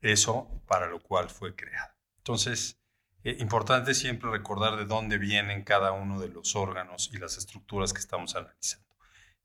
eso 0.00 0.62
para 0.66 0.86
lo 0.86 1.00
cual 1.00 1.30
fue 1.30 1.56
creada. 1.56 1.96
Entonces, 2.18 2.80
eh, 3.24 3.36
importante 3.40 3.94
siempre 3.94 4.30
recordar 4.30 4.76
de 4.76 4.84
dónde 4.84 5.18
vienen 5.18 5.64
cada 5.64 5.92
uno 5.92 6.20
de 6.20 6.28
los 6.28 6.54
órganos 6.54 7.10
y 7.12 7.18
las 7.18 7.38
estructuras 7.38 7.92
que 7.92 8.00
estamos 8.00 8.36
analizando. 8.36 8.86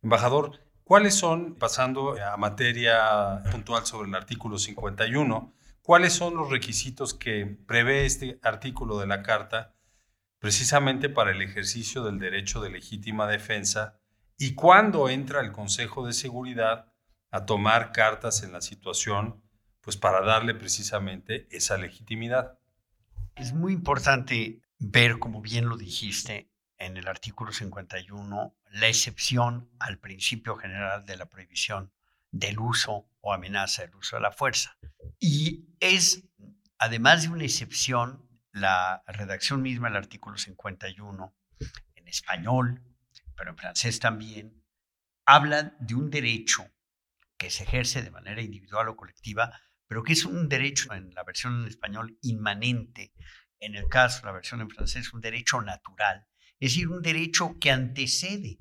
Embajador, 0.01 0.59
¿Cuáles 0.91 1.15
son, 1.15 1.55
pasando 1.55 2.21
a 2.21 2.35
materia 2.35 3.41
puntual 3.49 3.85
sobre 3.85 4.09
el 4.09 4.15
artículo 4.15 4.57
51, 4.57 5.53
cuáles 5.81 6.13
son 6.13 6.35
los 6.35 6.49
requisitos 6.49 7.13
que 7.13 7.45
prevé 7.45 8.05
este 8.05 8.39
artículo 8.41 8.99
de 8.99 9.07
la 9.07 9.23
Carta 9.23 9.75
precisamente 10.39 11.09
para 11.09 11.31
el 11.31 11.41
ejercicio 11.41 12.03
del 12.03 12.19
derecho 12.19 12.61
de 12.61 12.71
legítima 12.71 13.27
defensa 13.27 13.99
y 14.37 14.55
cuándo 14.55 15.07
entra 15.07 15.41
el 15.41 15.51
Consejo 15.51 16.05
de 16.05 16.13
Seguridad 16.13 16.91
a 17.29 17.45
tomar 17.45 17.91
cartas 17.91 18.43
en 18.43 18.51
la 18.51 18.61
situación, 18.61 19.41
pues 19.81 19.97
para 19.97 20.21
darle 20.21 20.53
precisamente 20.53 21.47
esa 21.51 21.77
legitimidad? 21.77 22.59
Es 23.35 23.53
muy 23.53 23.73
importante 23.73 24.61
ver, 24.79 25.19
como 25.19 25.41
bien 25.41 25.69
lo 25.69 25.77
dijiste, 25.77 26.51
en 26.77 26.97
el 26.97 27.07
artículo 27.07 27.51
51 27.51 28.55
la 28.71 28.87
excepción 28.87 29.69
al 29.79 29.99
principio 29.99 30.55
general 30.55 31.05
de 31.05 31.17
la 31.17 31.27
prohibición 31.27 31.91
del 32.31 32.59
uso 32.59 33.09
o 33.21 33.33
amenaza 33.33 33.83
del 33.83 33.95
uso 33.95 34.15
de 34.15 34.21
la 34.21 34.31
fuerza. 34.31 34.77
Y 35.19 35.75
es, 35.79 36.23
además 36.77 37.23
de 37.23 37.29
una 37.29 37.43
excepción, 37.43 38.27
la 38.51 39.03
redacción 39.07 39.61
misma 39.61 39.87
del 39.87 39.97
artículo 39.97 40.37
51, 40.37 41.35
en 41.95 42.07
español, 42.07 42.83
pero 43.35 43.51
en 43.51 43.57
francés 43.57 43.99
también, 43.99 44.63
habla 45.25 45.75
de 45.79 45.95
un 45.95 46.09
derecho 46.09 46.69
que 47.37 47.49
se 47.49 47.63
ejerce 47.63 48.01
de 48.01 48.11
manera 48.11 48.41
individual 48.41 48.89
o 48.89 48.95
colectiva, 48.95 49.51
pero 49.87 50.03
que 50.03 50.13
es 50.13 50.25
un 50.25 50.47
derecho 50.47 50.93
en 50.93 51.13
la 51.13 51.23
versión 51.23 51.61
en 51.61 51.67
español 51.67 52.17
inmanente, 52.21 53.13
en 53.59 53.75
el 53.75 53.87
caso 53.87 54.25
la 54.25 54.31
versión 54.31 54.61
en 54.61 54.69
francés, 54.69 55.13
un 55.13 55.21
derecho 55.21 55.61
natural, 55.61 56.27
es 56.59 56.71
decir, 56.71 56.87
un 56.87 57.01
derecho 57.01 57.57
que 57.59 57.71
antecede, 57.71 58.57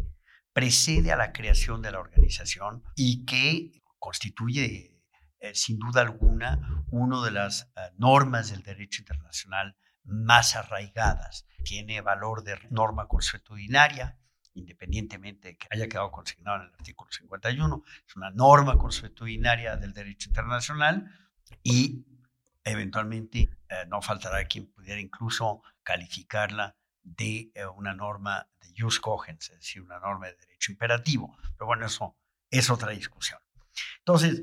precede 0.52 1.12
a 1.12 1.16
la 1.16 1.32
creación 1.32 1.82
de 1.82 1.92
la 1.92 2.00
organización 2.00 2.82
y 2.96 3.24
que 3.24 3.82
constituye, 3.98 5.02
eh, 5.38 5.54
sin 5.54 5.78
duda 5.78 6.02
alguna, 6.02 6.84
una 6.90 7.22
de 7.22 7.30
las 7.30 7.70
eh, 7.76 7.80
normas 7.98 8.50
del 8.50 8.62
derecho 8.62 9.02
internacional 9.02 9.76
más 10.04 10.56
arraigadas. 10.56 11.46
Tiene 11.64 12.00
valor 12.00 12.42
de 12.42 12.58
norma 12.70 13.06
consuetudinaria, 13.06 14.18
independientemente 14.54 15.48
de 15.48 15.56
que 15.56 15.68
haya 15.70 15.88
quedado 15.88 16.10
consignado 16.10 16.56
en 16.56 16.68
el 16.68 16.74
artículo 16.74 17.10
51, 17.12 17.82
es 18.06 18.16
una 18.16 18.30
norma 18.30 18.76
consuetudinaria 18.76 19.76
del 19.76 19.92
derecho 19.92 20.28
internacional 20.30 21.10
y 21.62 22.04
eventualmente 22.64 23.50
eh, 23.68 23.86
no 23.88 24.02
faltará 24.02 24.44
quien 24.44 24.66
pudiera 24.66 25.00
incluso 25.00 25.62
calificarla 25.82 26.74
de 27.02 27.50
eh, 27.54 27.66
una 27.66 27.94
norma 27.94 28.48
de 28.60 28.72
jus 28.76 29.00
cogens, 29.00 29.50
es 29.50 29.56
decir, 29.56 29.82
una 29.82 29.98
norma 29.98 30.26
de 30.26 30.36
derecho 30.36 30.72
imperativo. 30.72 31.36
Pero 31.56 31.66
bueno, 31.66 31.86
eso 31.86 32.16
es 32.50 32.70
otra 32.70 32.90
discusión. 32.90 33.40
Entonces, 33.98 34.42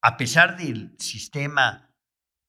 a 0.00 0.16
pesar 0.16 0.56
del 0.56 0.96
sistema 0.98 1.94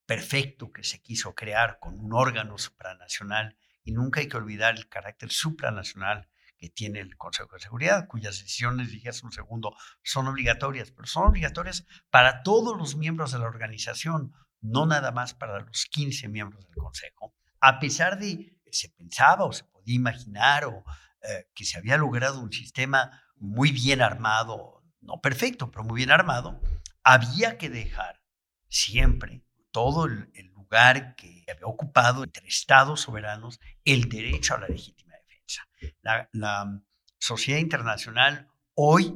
perfecto 0.05 0.71
que 0.71 0.83
se 0.83 1.01
quiso 1.01 1.33
crear 1.33 1.79
con 1.79 1.99
un 1.99 2.13
órgano 2.13 2.57
supranacional, 2.57 3.57
y 3.83 3.91
nunca 3.91 4.21
hay 4.21 4.27
que 4.27 4.37
olvidar 4.37 4.75
el 4.75 4.87
carácter 4.87 5.31
supranacional 5.31 6.29
que 6.57 6.69
tiene 6.69 6.99
el 6.99 7.17
Consejo 7.17 7.55
de 7.55 7.61
Seguridad, 7.61 8.07
cuyas 8.07 8.39
decisiones, 8.39 8.89
dije 8.89 9.09
hace 9.09 9.25
un 9.25 9.31
segundo, 9.31 9.75
son 10.01 10.27
obligatorias, 10.27 10.91
pero 10.91 11.07
son 11.07 11.27
obligatorias 11.27 11.85
para 12.09 12.43
todos 12.43 12.77
los 12.77 12.95
miembros 12.95 13.33
de 13.33 13.39
la 13.39 13.47
organización, 13.47 14.33
no 14.61 14.85
nada 14.85 15.11
más 15.11 15.33
para 15.33 15.59
los 15.59 15.85
15 15.85 16.29
miembros 16.29 16.65
del 16.65 16.75
Consejo, 16.75 17.35
a 17.59 17.79
pesar 17.79 18.17
de 18.17 18.52
se 18.73 18.89
pensaba 18.89 19.45
o 19.45 19.53
se 19.53 19.63
podía 19.63 19.95
imaginar 19.95 20.65
o 20.65 20.83
eh, 21.21 21.49
que 21.53 21.65
se 21.65 21.77
había 21.77 21.97
logrado 21.97 22.41
un 22.41 22.51
sistema 22.51 23.23
muy 23.35 23.71
bien 23.71 24.01
armado, 24.01 24.83
no 25.01 25.21
perfecto, 25.21 25.71
pero 25.71 25.83
muy 25.83 25.97
bien 25.97 26.11
armado, 26.11 26.61
había 27.03 27.57
que 27.57 27.69
dejar 27.69 28.21
siempre 28.67 29.43
todo 29.71 30.05
el, 30.05 30.29
lugar 30.53 31.15
que 31.15 31.45
había 31.51 31.67
ocupado 31.67 32.23
entre 32.23 32.47
estados 32.47 33.01
soberanos 33.01 33.59
el 33.85 34.09
derecho 34.09 34.55
a 34.55 34.59
la 34.59 34.67
legítima 34.67 35.13
defensa. 35.17 35.67
La, 36.01 36.29
la 36.31 36.81
sociedad 37.19 37.59
internacional 37.59 38.49
hoy, 38.73 39.13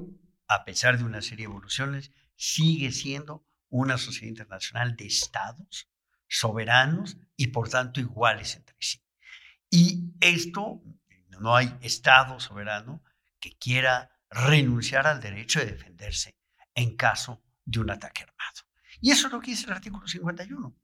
a 0.48 0.66
pesar 0.66 1.00
de 1.00 1.04
una 1.04 1.22
serie 1.22 1.48
de 1.48 1.52
evoluciones, 1.52 2.12
sigue 2.36 2.92
siendo 2.92 3.44
una 3.70 3.98
sociedad 3.98 4.30
internacional 4.30 4.96
de 4.96 5.08
estados 5.08 5.90
soberanos 6.28 7.18
y 7.36 7.48
por 7.48 7.70
tanto 7.70 8.00
iguales 8.00 8.56
entre 8.56 8.76
sí. 8.80 9.00
Y 9.70 10.14
esto, 10.22 10.82
no 11.40 11.56
hay 11.56 11.76
Estado 11.82 12.40
soberano 12.40 13.04
que 13.40 13.58
quiera 13.58 14.10
renunciar 14.30 15.08
al 15.08 15.22
derecho 15.22 15.60
de 15.60 15.68
defenderse 15.68 16.38
en 16.74 16.96
caso 16.96 17.44
de 17.66 17.80
un 17.80 17.92
ataque 17.92 18.24
armado. 18.24 18.64
Y 19.02 19.12
eso 19.12 19.28
es 19.28 19.34
lo 19.34 19.40
que 19.40 19.52
dice 19.52 19.66
el 19.66 19.74
artículo 19.74 20.08
51. 20.08 20.76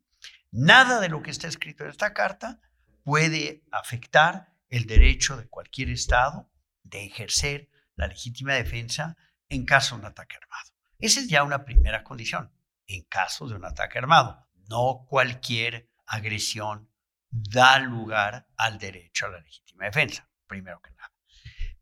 Nada 0.51 0.99
de 0.99 1.09
lo 1.09 1.21
que 1.21 1.31
está 1.31 1.47
escrito 1.47 1.83
en 1.83 1.89
esta 1.89 2.13
carta 2.13 2.59
puede 3.03 3.63
afectar 3.71 4.53
el 4.69 4.85
derecho 4.85 5.37
de 5.37 5.47
cualquier 5.47 5.89
Estado 5.89 6.49
de 6.83 7.05
ejercer 7.05 7.69
la 7.95 8.07
legítima 8.07 8.53
defensa 8.53 9.17
en 9.49 9.65
caso 9.65 9.95
de 9.95 10.01
un 10.01 10.07
ataque 10.07 10.37
armado. 10.37 10.69
Esa 10.99 11.19
es 11.19 11.27
ya 11.27 11.43
una 11.43 11.65
primera 11.65 12.03
condición, 12.03 12.51
en 12.87 13.03
caso 13.03 13.47
de 13.47 13.55
un 13.55 13.65
ataque 13.65 13.97
armado, 13.97 14.47
no 14.69 15.05
cualquier 15.07 15.89
agresión 16.05 16.89
da 17.33 17.79
lugar 17.79 18.47
al 18.57 18.77
derecho 18.77 19.25
a 19.25 19.29
la 19.29 19.41
legítima 19.41 19.85
defensa, 19.85 20.29
primero 20.45 20.79
que 20.81 20.91
nada. 20.91 21.11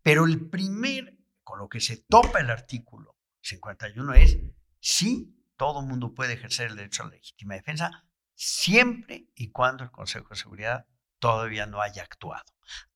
Pero 0.02 0.26
el 0.26 0.50
primer, 0.50 1.18
con 1.44 1.60
lo 1.60 1.68
que 1.68 1.82
se 1.82 1.98
topa 1.98 2.40
el 2.40 2.50
artículo 2.50 3.18
51 3.42 4.14
es, 4.14 4.38
sí, 4.80 5.36
todo 5.58 5.82
mundo 5.82 6.14
puede 6.14 6.34
ejercer 6.34 6.72
el 6.72 6.78
derecho 6.78 7.04
a 7.04 7.08
la 7.08 7.16
legítima 7.16 7.56
defensa, 7.56 8.06
siempre 8.34 9.28
y 9.36 9.52
cuando 9.52 9.84
el 9.84 9.92
Consejo 9.92 10.30
de 10.30 10.38
Seguridad 10.38 10.88
todavía 11.20 11.66
no 11.66 11.82
haya 11.82 12.04
actuado. 12.04 12.46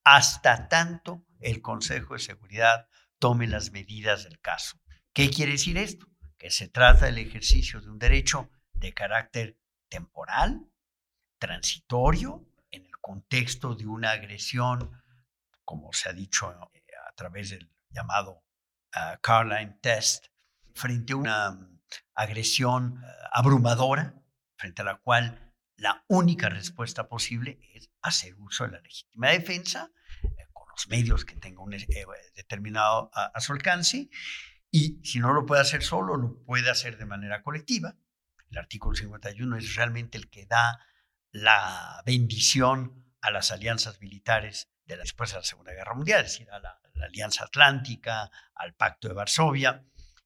Hasta 0.02 0.68
tanto 0.68 1.26
el 1.40 1.60
Consejo 1.60 2.14
de 2.14 2.20
Seguridad 2.20 2.88
tome 3.18 3.46
las 3.46 3.70
medidas 3.70 4.24
del 4.24 4.40
caso. 4.40 4.80
¿Qué 5.12 5.30
quiere 5.30 5.52
decir 5.52 5.76
esto? 5.76 6.06
Que 6.38 6.50
se 6.50 6.68
trata 6.68 7.04
del 7.04 7.18
ejercicio 7.18 7.82
de 7.82 7.90
un 7.90 7.98
derecho 7.98 8.50
de 8.72 8.94
carácter 8.94 9.58
temporal, 9.88 10.66
transitorio 11.38 12.46
en 12.70 12.86
el 12.86 12.98
contexto 12.98 13.74
de 13.74 13.86
una 13.86 14.12
agresión, 14.12 15.02
como 15.64 15.92
se 15.92 16.08
ha 16.08 16.12
dicho 16.12 16.50
eh, 16.72 16.82
a 17.08 17.12
través 17.14 17.50
del 17.50 17.70
llamado 17.90 18.44
uh, 18.94 19.18
Carline 19.20 19.78
Test, 19.80 20.26
frente 20.74 21.12
a 21.12 21.16
una 21.16 21.50
mm, 21.52 21.80
agresión 22.14 23.02
eh, 23.02 23.08
abrumadora, 23.32 24.14
frente 24.56 24.82
a 24.82 24.84
la 24.84 24.96
cual 24.96 25.54
la 25.76 26.04
única 26.08 26.48
respuesta 26.48 27.08
posible 27.08 27.58
es 27.74 27.90
hacer 28.00 28.34
uso 28.36 28.64
de 28.64 28.72
la 28.72 28.80
legítima 28.80 29.30
defensa 29.30 29.90
eh, 30.22 30.46
con 30.52 30.66
los 30.70 30.88
medios 30.88 31.24
que 31.24 31.36
tenga 31.36 31.62
un 31.62 31.76
determinado 32.34 33.10
a 33.12 33.40
su 33.40 33.52
alcance. 33.52 34.08
Y 34.70 35.00
si 35.04 35.20
no 35.20 35.32
lo 35.32 35.44
puede 35.44 35.60
hacer 35.60 35.82
solo, 35.82 36.16
lo 36.16 36.42
puede 36.44 36.70
hacer 36.70 36.96
de 36.96 37.06
manera 37.06 37.42
colectiva. 37.42 37.94
El 38.50 38.58
artículo 38.58 38.94
51 38.94 39.56
es 39.56 39.74
realmente 39.74 40.18
el 40.18 40.30
que 40.30 40.46
da 40.46 40.78
la 41.36 42.02
bendición 42.06 43.04
a 43.20 43.30
las 43.30 43.50
alianzas 43.50 44.00
militares 44.00 44.70
de 44.86 44.96
después 44.96 45.30
de 45.30 45.36
la 45.36 45.44
Segunda 45.44 45.72
Guerra 45.72 45.94
Mundial, 45.94 46.24
es 46.24 46.32
decir, 46.32 46.50
a 46.50 46.58
la, 46.60 46.80
Alianza 47.02 47.44
Atlántica, 47.44 48.30
al 48.54 48.74
Pacto 48.74 49.08
de 49.08 49.14
Varsovia. 49.14 49.84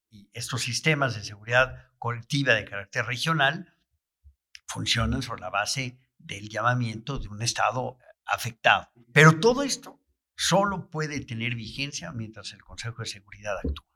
Y 0.09 0.31
estos 0.33 0.62
sistemas 0.62 1.17
de 1.17 1.25
seguridad 1.25 1.88
colectiva 1.99 2.55
de 2.55 2.64
carácter 2.64 3.07
regional 3.07 3.75
funcionan 4.69 5.23
sobre 5.23 5.40
la 5.40 5.50
base 5.50 5.99
del 6.17 6.49
llamamiento 6.49 7.19
de 7.19 7.26
un 7.26 7.43
Estado 7.43 7.99
afectado. 8.25 8.88
Pero 9.12 9.40
todo 9.40 9.64
esto 9.64 10.00
solo 10.37 10.90
puede 10.90 11.25
tener 11.25 11.57
vigencia 11.57 12.12
mientras 12.12 12.52
el 12.52 12.62
Consejo 12.62 13.02
de 13.02 13.07
Seguridad 13.07 13.59
actúa. 13.59 13.87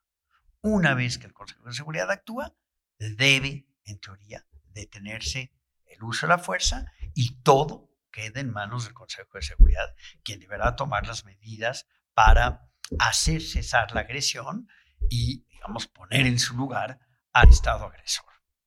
Una 0.62 0.94
vez 0.94 1.18
que 1.18 1.26
el 1.26 1.32
Consejo 1.32 1.64
de 1.66 1.74
Seguridad 1.74 2.10
actúa, 2.10 2.56
debe, 2.98 3.68
en 3.84 4.00
teoría, 4.00 4.46
detenerse 4.70 5.52
el 5.86 6.02
uso 6.02 6.26
de 6.26 6.30
la 6.30 6.38
fuerza 6.38 6.92
y 7.14 7.42
todo 7.42 7.90
queda 8.10 8.40
en 8.40 8.50
manos 8.50 8.84
del 8.84 8.94
Consejo 8.94 9.30
de 9.34 9.42
Seguridad, 9.42 9.94
quien 10.22 10.40
deberá 10.40 10.76
tomar 10.76 11.06
las 11.06 11.24
medidas 11.24 11.86
para 12.14 12.68
hacer 12.98 13.42
cesar 13.42 13.92
la 13.92 14.02
agresión 14.02 14.68
y, 15.10 15.44
digamos, 15.48 15.86
poner 15.88 16.26
en 16.26 16.38
su 16.38 16.56
lugar 16.56 17.00
al 17.32 17.48
Estado 17.48 17.86
agresor. 17.86 18.26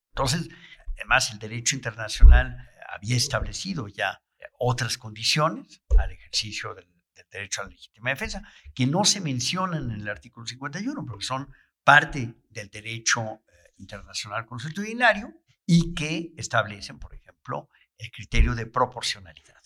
Entonces, 0.10 0.50
además, 0.98 1.32
el 1.32 1.40
derecho 1.40 1.76
internacional 1.76 2.58
había 2.90 3.16
establecido 3.16 3.88
ya 3.88 4.22
otras 4.60 4.98
condiciones 4.98 5.82
al 5.98 6.12
ejercicio 6.12 6.74
del, 6.74 6.88
derecho 7.32 7.62
a 7.62 7.66
la 7.66 7.72
legítima 7.72 8.10
defensa, 8.10 8.42
que 8.74 8.86
no 8.88 9.04
se 9.04 9.22
mencionan 9.22 9.92
en 9.92 10.02
el 10.02 10.10
artículo 10.10 10.46
51, 10.46 11.06
porque 11.06 11.26
son 11.26 11.54
parte 11.84 12.36
del 12.50 12.70
derecho 12.70 13.44
eh, 13.48 13.74
internacional 13.78 14.46
consuetudinario 14.46 15.34
y 15.66 15.94
que 15.94 16.34
establecen, 16.38 17.00
por 17.00 17.14
ejemplo, 17.14 17.70
el 17.98 18.12
criterio 18.12 18.56
de 18.56 18.66
proporcionalidad. 18.66 19.62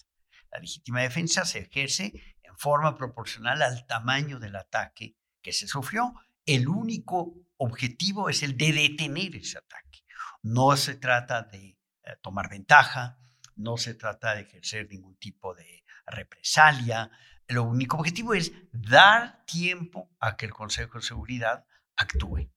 La 0.52 0.60
legítima 0.60 1.02
defensa 1.02 1.46
se 1.46 1.60
ejerce 1.60 2.14
en 2.44 2.58
forma 2.58 2.98
proporcional 2.98 3.62
al 3.62 3.86
tamaño 3.88 4.40
del 4.40 4.56
ataque 4.56 5.16
que 5.42 5.54
se 5.54 5.68
sufrió. 5.68 6.14
El 6.46 6.68
único 6.68 7.36
objetivo 7.58 8.30
es 8.30 8.44
el 8.44 8.58
de 8.58 8.74
detener 8.74 9.36
ese 9.36 9.58
ataque. 9.58 10.04
No 10.44 10.76
se 10.76 10.96
trata 10.96 11.44
de 11.44 11.78
eh, 12.04 12.16
tomar 12.22 12.50
ventaja, 12.50 13.20
no 13.56 13.78
se 13.78 13.94
trata 13.94 14.36
de 14.36 14.42
ejercer 14.42 14.88
ningún 14.90 15.16
tipo 15.18 15.54
de 15.54 15.84
represalia. 16.06 17.12
Lo 17.48 17.64
único 17.64 17.98
objetivo 17.98 18.34
es 18.34 18.52
dar 18.72 19.46
tiempo 19.46 20.10
a 20.20 20.36
que 20.36 20.46
el 20.46 20.54
Consejo 20.54 21.00
de 21.00 21.06
Seguridad 21.06 21.66
actúe. 21.96 22.50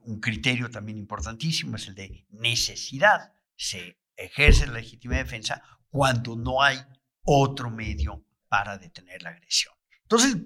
Un 0.00 0.20
criterio 0.20 0.70
también 0.70 0.98
importantísimo 0.98 1.76
es 1.76 1.86
el 1.88 1.94
de 1.94 2.26
necesidad. 2.30 3.32
Se 3.56 3.98
ejerce 4.18 4.66
la 4.66 4.74
legítima 4.74 5.16
defensa 5.16 5.62
cuando 5.88 6.36
no 6.36 6.62
hay 6.62 6.78
otro 7.22 7.70
medio 7.70 8.24
para 8.48 8.76
detener 8.76 9.22
la 9.22 9.30
agresión. 9.30 9.74
Entonces, 10.02 10.36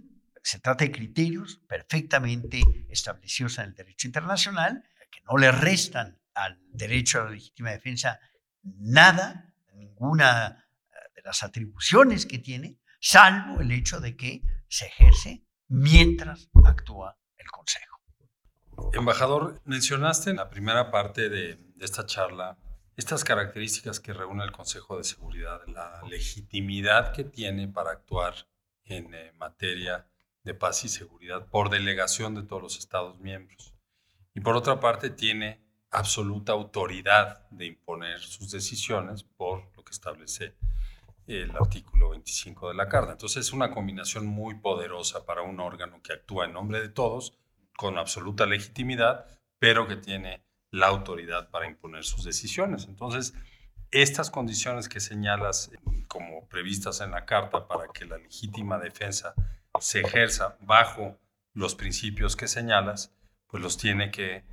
se 0.42 0.58
trata 0.60 0.84
de 0.84 0.92
criterios 0.92 1.60
perfectamente 1.68 2.60
establecidos 2.88 3.58
en 3.58 3.66
el 3.66 3.74
derecho 3.74 4.08
internacional 4.08 4.84
que 5.10 5.20
no 5.30 5.36
le 5.36 5.52
restan 5.52 6.18
al 6.34 6.58
derecho 6.72 7.20
a 7.20 7.24
la 7.24 7.30
legítima 7.30 7.70
defensa 7.70 8.18
nada, 8.62 9.54
ninguna 9.74 10.66
eh, 10.90 10.96
de 11.14 11.22
las 11.22 11.42
atribuciones 11.42 12.26
que 12.26 12.38
tiene, 12.38 12.78
salvo 13.00 13.60
el 13.60 13.70
hecho 13.70 14.00
de 14.00 14.16
que 14.16 14.42
se 14.68 14.86
ejerce 14.86 15.44
mientras 15.68 16.48
actúa 16.64 17.18
el 17.36 17.46
Consejo. 17.50 18.00
Embajador, 18.94 19.60
mencionaste 19.64 20.30
en 20.30 20.36
la 20.36 20.48
primera 20.48 20.90
parte 20.90 21.28
de, 21.28 21.58
esta 21.80 22.06
charla 22.06 22.58
estas 22.96 23.24
características 23.24 24.00
que 24.00 24.12
reúne 24.12 24.44
el 24.44 24.52
Consejo 24.52 24.98
de 24.98 25.04
Seguridad, 25.04 25.62
la 25.66 26.02
legitimidad 26.08 27.12
que 27.12 27.24
tiene 27.24 27.68
para 27.68 27.90
actuar 27.90 28.34
en 28.84 29.14
eh, 29.14 29.32
materia 29.38 30.06
de 30.42 30.54
paz 30.54 30.84
y 30.84 30.88
seguridad 30.88 31.46
por 31.46 31.70
delegación 31.70 32.34
de 32.34 32.42
todos 32.42 32.62
los 32.62 32.78
Estados 32.78 33.18
miembros. 33.18 33.74
Y 34.34 34.40
por 34.40 34.56
otra 34.56 34.80
parte, 34.80 35.10
tiene 35.10 35.62
absoluta 35.90 36.52
autoridad 36.52 37.48
de 37.50 37.66
imponer 37.66 38.20
sus 38.20 38.50
decisiones 38.50 39.22
por 39.22 39.70
lo 39.76 39.84
que 39.84 39.92
establece 39.92 40.54
el 41.26 41.50
artículo 41.52 42.10
25 42.10 42.68
de 42.68 42.74
la 42.74 42.88
Carta. 42.88 43.12
Entonces 43.12 43.46
es 43.46 43.52
una 43.52 43.70
combinación 43.70 44.26
muy 44.26 44.56
poderosa 44.56 45.24
para 45.24 45.42
un 45.42 45.60
órgano 45.60 46.02
que 46.02 46.12
actúa 46.12 46.46
en 46.46 46.54
nombre 46.54 46.80
de 46.80 46.88
todos, 46.88 47.38
con 47.76 47.98
absoluta 47.98 48.46
legitimidad, 48.46 49.26
pero 49.58 49.86
que 49.86 49.96
tiene 49.96 50.42
la 50.72 50.88
autoridad 50.88 51.50
para 51.50 51.68
imponer 51.68 52.02
sus 52.02 52.24
decisiones. 52.24 52.86
Entonces, 52.88 53.34
estas 53.92 54.30
condiciones 54.30 54.88
que 54.88 55.00
señalas 55.00 55.70
como 56.08 56.48
previstas 56.48 57.00
en 57.00 57.12
la 57.12 57.26
Carta 57.26 57.68
para 57.68 57.88
que 57.92 58.06
la 58.06 58.18
legítima 58.18 58.78
defensa 58.78 59.34
se 59.78 60.00
ejerza 60.00 60.56
bajo 60.60 61.18
los 61.52 61.74
principios 61.74 62.36
que 62.36 62.48
señalas, 62.48 63.14
pues 63.46 63.62
los 63.62 63.76
tiene 63.76 64.10
que 64.10 64.44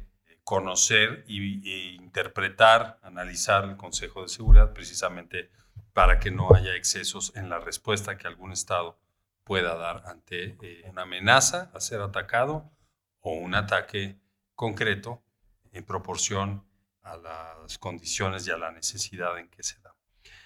conocer 0.43 1.23
e 1.27 1.95
interpretar, 2.01 2.99
analizar 3.01 3.63
el 3.63 3.77
Consejo 3.77 4.23
de 4.23 4.29
Seguridad 4.29 4.73
precisamente 4.73 5.49
para 5.93 6.19
que 6.19 6.31
no 6.31 6.53
haya 6.53 6.75
excesos 6.75 7.33
en 7.35 7.49
la 7.49 7.59
respuesta 7.59 8.17
que 8.17 8.27
algún 8.27 8.51
Estado 8.51 8.99
pueda 9.45 9.75
dar 9.75 10.03
ante 10.05 10.57
eh, 10.61 10.83
una 10.89 11.03
amenaza 11.03 11.71
a 11.73 11.79
ser 11.79 12.01
atacado 12.01 12.69
o 13.21 13.33
un 13.33 13.55
ataque 13.55 14.19
concreto 14.53 15.23
en 15.71 15.83
proporción 15.83 16.63
a 17.01 17.17
las 17.17 17.77
condiciones 17.77 18.47
y 18.47 18.51
a 18.51 18.57
la 18.57 18.71
necesidad 18.71 19.37
en 19.37 19.49
que 19.49 19.63
se 19.63 19.79
da. 19.79 19.95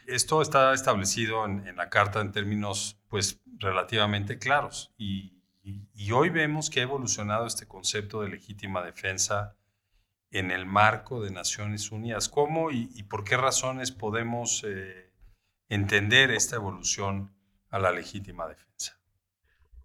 Esto 0.06 0.42
está 0.42 0.74
establecido 0.74 1.46
en, 1.46 1.76
la 1.76 1.90
Carta 1.90 2.22
en 2.22 2.32
términos 2.32 3.00
pues 3.08 3.42
relativamente 3.60 4.38
claros 4.38 4.94
y, 4.98 5.42
y 5.64 6.12
hoy 6.12 6.30
vemos 6.30 6.70
que 6.70 6.82
ha 6.82 6.84
evolucionado 6.84 7.46
este 7.48 7.68
concepto 7.68 8.22
de 8.22 8.30
legítima 8.30 8.84
defensa 8.84 9.56
en 10.34 10.50
el 10.50 10.66
marco 10.66 11.22
de 11.22 11.32
Naciones 11.32 11.92
Unidas. 11.92 12.28
¿Cómo 12.28 12.72
y, 12.72 13.04
por 13.04 13.24
qué 13.24 13.38
razones 13.38 13.92
podemos 13.92 14.64
eh, 14.68 15.14
entender 15.70 16.32
esta 16.32 16.56
evolución 16.56 17.32
a 17.70 17.80
la 17.80 17.92
legítima 17.92 18.48
defensa? 18.48 19.00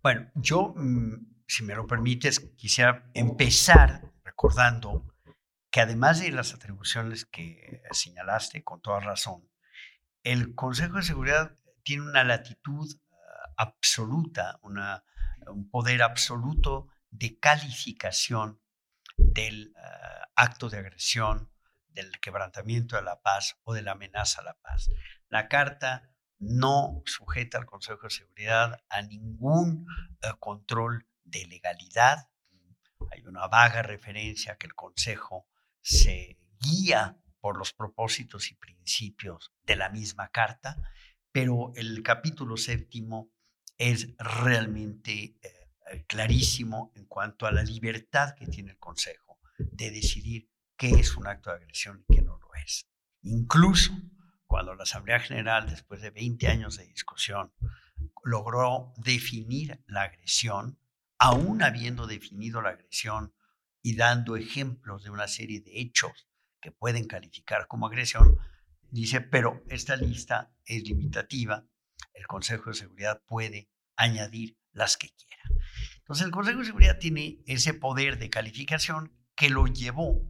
Bueno, 0.03 0.31
yo, 0.35 0.73
mm, 0.75 1.45
si 1.47 1.65
me 1.65 1.75
lo 1.75 1.87
permites, 1.87 2.41
quisiera 2.57 3.11
empezar 3.13 4.11
recordando 4.25 5.05
que 5.71 5.81
además 5.81 6.21
de 6.21 6.31
las 6.31 6.55
atribuciones 6.55 7.27
que 7.27 7.83
señalaste 7.91 8.65
con 8.65 8.81
toda 8.81 9.01
razón, 9.01 9.49
el 10.25 10.55
Consejo 10.55 10.97
de 10.97 11.03
Seguridad 11.03 11.57
tiene 11.83 12.03
una 12.03 12.25
latitud 12.25 12.89
ah, 13.13 13.17
absoluta, 13.57 14.59
un 14.63 15.71
poder 15.71 16.03
absoluto 16.03 16.89
de 17.11 17.39
calificación 17.39 18.61
del 19.17 19.73
ah, 19.77 20.29
acto 20.35 20.69
de 20.69 20.79
agresión, 20.79 21.51
del 21.89 22.19
quebrantamiento 22.21 22.97
de 22.97 23.03
la 23.03 23.21
paz 23.21 23.59
o 23.65 23.75
de 23.75 23.83
la 23.83 23.93
amenaza 23.93 24.41
a 24.41 24.45
la 24.45 24.55
paz. 24.55 24.91
La 25.29 25.49
carta 25.49 26.11
no 26.39 27.03
sujeta 27.07 27.59
al 27.59 27.67
Consejo 27.67 28.05
de 28.05 28.11
Seguridad 28.11 28.85
a 28.89 29.03
ningún 29.03 29.87
eh, 30.23 30.29
control 30.39 31.07
de 31.25 31.47
legalidad. 31.47 32.31
Hay 33.11 33.23
una 33.27 33.47
vaga 33.49 33.83
referencia 33.83 34.57
que 34.57 34.67
el 34.67 34.75
Consejo 34.75 35.47
se 35.89 36.39
guía 36.61 37.19
por 37.41 37.57
los 37.57 37.73
propósitos 37.73 38.51
y 38.51 38.55
principios 38.57 39.55
de 39.63 39.77
la 39.77 39.89
misma 39.89 40.29
carta, 40.29 40.77
pero 41.33 41.73
el 41.77 42.03
capítulo 42.03 42.59
séptimo 42.59 43.33
es 43.79 44.15
realmente 44.19 45.39
eh, 45.41 46.05
clarísimo 46.07 46.93
en 46.95 47.07
cuanto 47.07 47.47
a 47.47 47.53
la 47.53 47.63
libertad 47.63 48.35
que 48.35 48.47
tiene 48.47 48.73
el 48.73 48.79
Consejo 48.79 49.39
de 49.57 49.91
decidir 49.91 50.51
qué 50.77 50.91
es 50.91 51.17
un 51.17 51.27
acto 51.27 51.49
de 51.49 51.57
agresión 51.57 52.05
y 52.07 52.17
qué 52.17 52.23
no 52.23 52.39
lo 52.39 52.55
es. 52.63 52.87
Incluso 53.23 53.93
cuando 54.47 54.75
la 54.75 54.83
Asamblea 54.83 55.21
General, 55.21 55.71
después 55.71 56.03
de 56.03 56.11
20 56.11 56.49
años 56.49 56.77
de 56.77 56.87
discusión, 56.87 57.55
logró 58.25 58.93
definir 58.99 59.83
la 59.87 60.03
agresión, 60.03 60.79
aún 61.19 61.63
habiendo 61.63 62.07
definido 62.07 62.61
la 62.61 62.71
agresión 62.71 63.33
y 63.89 63.97
dando 63.97 64.37
ejemplos 64.37 65.03
de 65.03 65.09
una 65.09 65.27
serie 65.29 65.61
de 65.61 65.81
hechos 65.81 66.29
que 66.61 66.71
pueden 66.71 67.07
calificar 67.07 67.67
como 67.69 67.87
agresión, 67.87 68.37
dice, 68.91 69.23
pero 69.23 69.65
esta 69.67 69.97
lista 69.97 70.53
es 70.67 70.83
limitativa, 70.83 71.65
el 72.13 72.27
Consejo 72.27 72.69
de 72.69 72.77
Seguridad 72.77 73.23
puede 73.25 73.71
añadir 73.97 74.59
las 74.73 74.99
que 74.99 75.09
quiera. 75.09 75.43
Entonces 75.97 76.27
el 76.27 76.33
Consejo 76.33 76.59
de 76.59 76.67
Seguridad 76.67 76.99
tiene 76.99 77.39
ese 77.47 77.73
poder 77.73 78.19
de 78.19 78.29
calificación 78.29 79.17
que 79.35 79.49
lo 79.49 79.67
llevó 79.67 80.21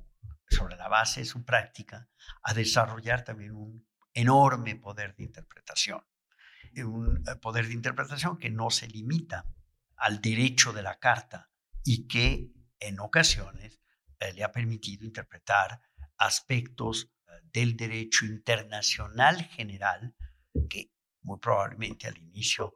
sobre 0.49 0.77
la 0.77 0.87
base 0.87 1.23
de 1.23 1.27
su 1.27 1.45
práctica 1.45 2.09
a 2.45 2.55
desarrollar 2.55 3.25
también 3.25 3.57
un 3.57 3.89
enorme 4.15 4.77
poder 4.77 5.17
de 5.17 5.25
interpretación. 5.25 6.01
Un 6.77 7.25
eh, 7.27 7.35
poder 7.43 7.67
de 7.67 7.75
interpretación 7.75 8.39
que 8.39 8.51
no 8.51 8.71
se 8.71 8.87
limita 8.87 9.47
al 9.97 10.21
derecho 10.21 10.73
de 10.73 10.83
la 10.83 11.01
carta 11.01 11.51
y 11.83 12.07
que 12.07 12.53
en 12.81 13.01
ocasiones 13.01 13.81
eh, 14.21 14.33
le 14.33 14.45
ha 14.45 14.53
permitido 14.53 15.05
interpretar 15.05 15.81
aspectos 16.17 17.11
eh, 17.27 17.31
del 17.53 17.77
derecho 17.77 18.27
internacional 18.27 19.45
general 19.45 20.15
que 20.69 20.91
muy 21.23 21.39
probablemente 21.39 22.07
al 22.07 22.19
inicio 22.19 22.75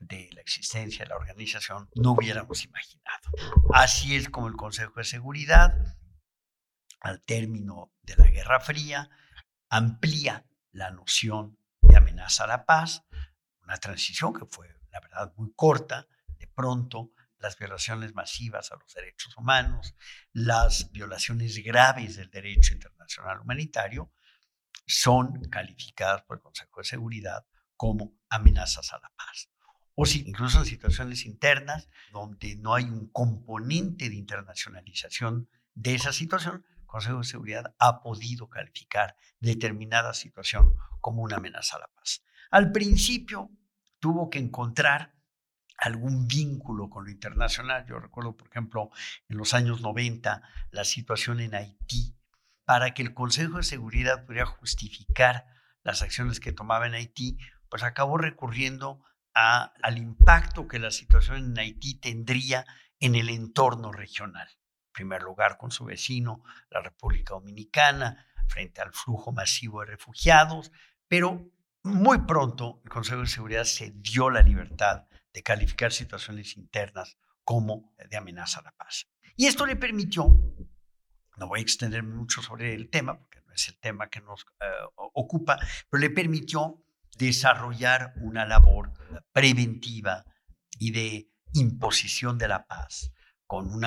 de 0.00 0.28
la 0.32 0.40
existencia 0.40 1.04
de 1.04 1.10
la 1.10 1.16
organización 1.16 1.88
no 1.94 2.12
hubiéramos 2.12 2.64
imaginado. 2.64 3.30
Así 3.72 4.16
es 4.16 4.28
como 4.28 4.48
el 4.48 4.56
Consejo 4.56 4.94
de 4.96 5.04
Seguridad 5.04 5.96
al 7.00 7.20
término 7.22 7.92
de 8.02 8.16
la 8.16 8.26
Guerra 8.28 8.60
Fría, 8.60 9.10
amplía 9.68 10.46
la 10.70 10.90
noción 10.90 11.58
de 11.80 11.96
amenaza 11.96 12.44
a 12.44 12.46
la 12.46 12.64
paz, 12.64 13.04
una 13.64 13.76
transición 13.78 14.32
que 14.32 14.46
fue, 14.46 14.68
la 14.90 15.00
verdad, 15.00 15.32
muy 15.36 15.52
corta, 15.54 16.06
de 16.38 16.46
pronto 16.46 17.10
las 17.42 17.58
violaciones 17.58 18.14
masivas 18.14 18.70
a 18.72 18.76
los 18.76 18.94
derechos 18.94 19.36
humanos, 19.36 19.94
las 20.32 20.90
violaciones 20.92 21.62
graves 21.62 22.16
del 22.16 22.30
derecho 22.30 22.74
internacional 22.74 23.40
humanitario, 23.40 24.12
son 24.86 25.42
calificadas 25.50 26.22
por 26.22 26.38
el 26.38 26.42
Consejo 26.42 26.80
de 26.80 26.84
Seguridad 26.84 27.44
como 27.76 28.14
amenazas 28.28 28.92
a 28.92 28.98
la 28.98 29.12
paz. 29.16 29.48
O 29.94 30.06
si, 30.06 30.20
incluso 30.26 30.60
en 30.60 30.66
situaciones 30.66 31.26
internas 31.26 31.88
donde 32.12 32.56
no 32.56 32.74
hay 32.74 32.84
un 32.84 33.08
componente 33.08 34.08
de 34.08 34.16
internacionalización 34.16 35.48
de 35.74 35.94
esa 35.94 36.12
situación, 36.12 36.64
el 36.78 36.86
Consejo 36.86 37.18
de 37.18 37.24
Seguridad 37.24 37.74
ha 37.78 38.02
podido 38.02 38.48
calificar 38.48 39.16
determinada 39.40 40.14
situación 40.14 40.76
como 41.00 41.22
una 41.22 41.36
amenaza 41.36 41.76
a 41.76 41.80
la 41.80 41.88
paz. 41.88 42.22
Al 42.50 42.70
principio 42.70 43.50
tuvo 43.98 44.30
que 44.30 44.38
encontrar 44.38 45.11
algún 45.82 46.28
vínculo 46.28 46.88
con 46.88 47.04
lo 47.04 47.10
internacional. 47.10 47.84
Yo 47.86 47.98
recuerdo, 47.98 48.36
por 48.36 48.48
ejemplo, 48.48 48.90
en 49.28 49.36
los 49.36 49.52
años 49.52 49.80
90, 49.80 50.42
la 50.70 50.84
situación 50.84 51.40
en 51.40 51.54
Haití, 51.54 52.14
para 52.64 52.94
que 52.94 53.02
el 53.02 53.14
Consejo 53.14 53.56
de 53.56 53.64
Seguridad 53.64 54.24
pudiera 54.24 54.46
justificar 54.46 55.46
las 55.82 56.02
acciones 56.02 56.38
que 56.38 56.52
tomaba 56.52 56.86
en 56.86 56.94
Haití, 56.94 57.36
pues 57.68 57.82
acabó 57.82 58.16
recurriendo 58.16 59.02
al 59.34 59.98
impacto 59.98 60.68
que 60.68 60.78
la 60.78 60.90
situación 60.90 61.38
en 61.38 61.58
Haití 61.58 61.98
tendría 61.98 62.64
en 63.00 63.14
el 63.14 63.28
entorno 63.30 63.90
regional. 63.90 64.48
En 64.88 64.92
primer 64.92 65.22
lugar, 65.22 65.56
con 65.56 65.70
su 65.70 65.84
vecino, 65.86 66.44
la 66.70 66.80
República 66.80 67.34
Dominicana, 67.34 68.26
frente 68.46 68.82
al 68.82 68.92
flujo 68.92 69.32
masivo 69.32 69.80
de 69.80 69.86
refugiados, 69.86 70.70
pero 71.08 71.50
muy 71.82 72.18
pronto 72.18 72.80
el 72.84 72.90
Consejo 72.90 73.22
de 73.22 73.26
Seguridad 73.26 73.64
se 73.64 73.90
dio 73.96 74.30
la 74.30 74.42
libertad 74.42 75.06
de 75.32 75.42
calificar 75.42 75.92
situaciones 75.92 76.56
internas 76.56 77.16
como 77.44 77.94
de 78.08 78.16
amenaza 78.16 78.60
a 78.60 78.64
la 78.64 78.72
paz. 78.72 79.06
Y 79.36 79.46
esto 79.46 79.66
le 79.66 79.76
permitió, 79.76 80.26
no 81.36 81.48
voy 81.48 81.60
a 81.60 81.62
extenderme 81.62 82.14
mucho 82.14 82.42
sobre 82.42 82.74
el 82.74 82.90
tema, 82.90 83.18
porque 83.18 83.40
no 83.46 83.52
es 83.52 83.68
el 83.68 83.78
tema 83.78 84.08
que 84.08 84.20
nos 84.20 84.42
eh, 84.60 84.64
ocupa, 84.94 85.58
pero 85.88 86.00
le 86.00 86.10
permitió 86.10 86.84
desarrollar 87.16 88.14
una 88.16 88.46
labor 88.46 88.92
preventiva 89.32 90.24
y 90.78 90.90
de 90.90 91.28
imposición 91.54 92.38
de 92.38 92.48
la 92.48 92.66
paz, 92.66 93.12
con 93.46 93.66
un 93.68 93.84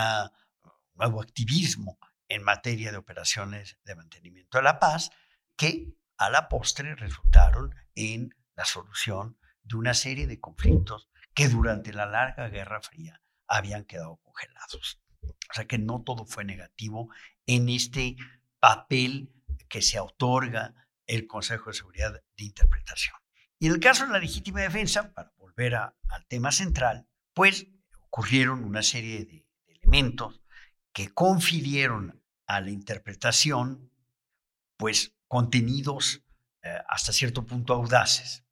nuevo 0.93 1.21
activismo 1.21 1.97
en 2.27 2.43
materia 2.43 2.91
de 2.91 2.97
operaciones 2.97 3.77
de 3.83 3.95
mantenimiento 3.95 4.57
de 4.57 4.63
la 4.63 4.79
paz, 4.79 5.11
que 5.55 5.95
a 6.17 6.29
la 6.29 6.47
postre 6.47 6.95
resultaron 6.95 7.73
en 7.95 8.33
la 8.55 8.65
solución 8.65 9.37
de 9.63 9.75
una 9.75 9.93
serie 9.93 10.27
de 10.27 10.39
conflictos 10.39 11.09
que 11.35 11.49
durante 11.49 11.93
la 11.93 12.07
larga 12.07 12.47
Guerra 12.47 12.81
Fría 12.81 13.21
habían 13.47 13.83
quedado 13.83 14.17
congelados. 14.23 14.99
O 15.21 15.53
sea 15.53 15.65
que 15.65 15.77
no 15.77 16.01
todo 16.01 16.25
fue 16.25 16.45
negativo 16.45 17.09
en 17.45 17.69
este 17.69 18.15
papel 18.59 19.31
que 19.67 19.81
se 19.81 19.99
otorga 19.99 20.73
el 21.05 21.27
Consejo 21.27 21.69
de 21.69 21.75
Seguridad 21.75 22.13
de 22.13 22.43
Interpretación. 22.43 23.15
Y 23.59 23.67
en 23.67 23.73
el 23.73 23.79
caso 23.79 24.05
de 24.05 24.13
la 24.13 24.19
legítima 24.19 24.61
defensa, 24.61 25.13
para 25.13 25.33
volver 25.37 25.75
al 25.75 25.93
tema 26.27 26.51
central, 26.51 27.07
pues 27.33 27.67
ocurrieron 27.99 28.63
una 28.63 28.81
serie 28.81 29.25
de, 29.25 29.45
elementos 29.67 30.41
que 30.93 31.09
confirieron 31.13 32.23
a 32.47 32.61
la 32.61 32.71
interpretación, 32.71 33.91
pues 34.77 35.13
contenidos 35.27 36.23
eh, 36.63 36.77
hasta 36.87 37.11
cierto 37.11 37.45
punto 37.45 37.73
audaces 37.73 38.44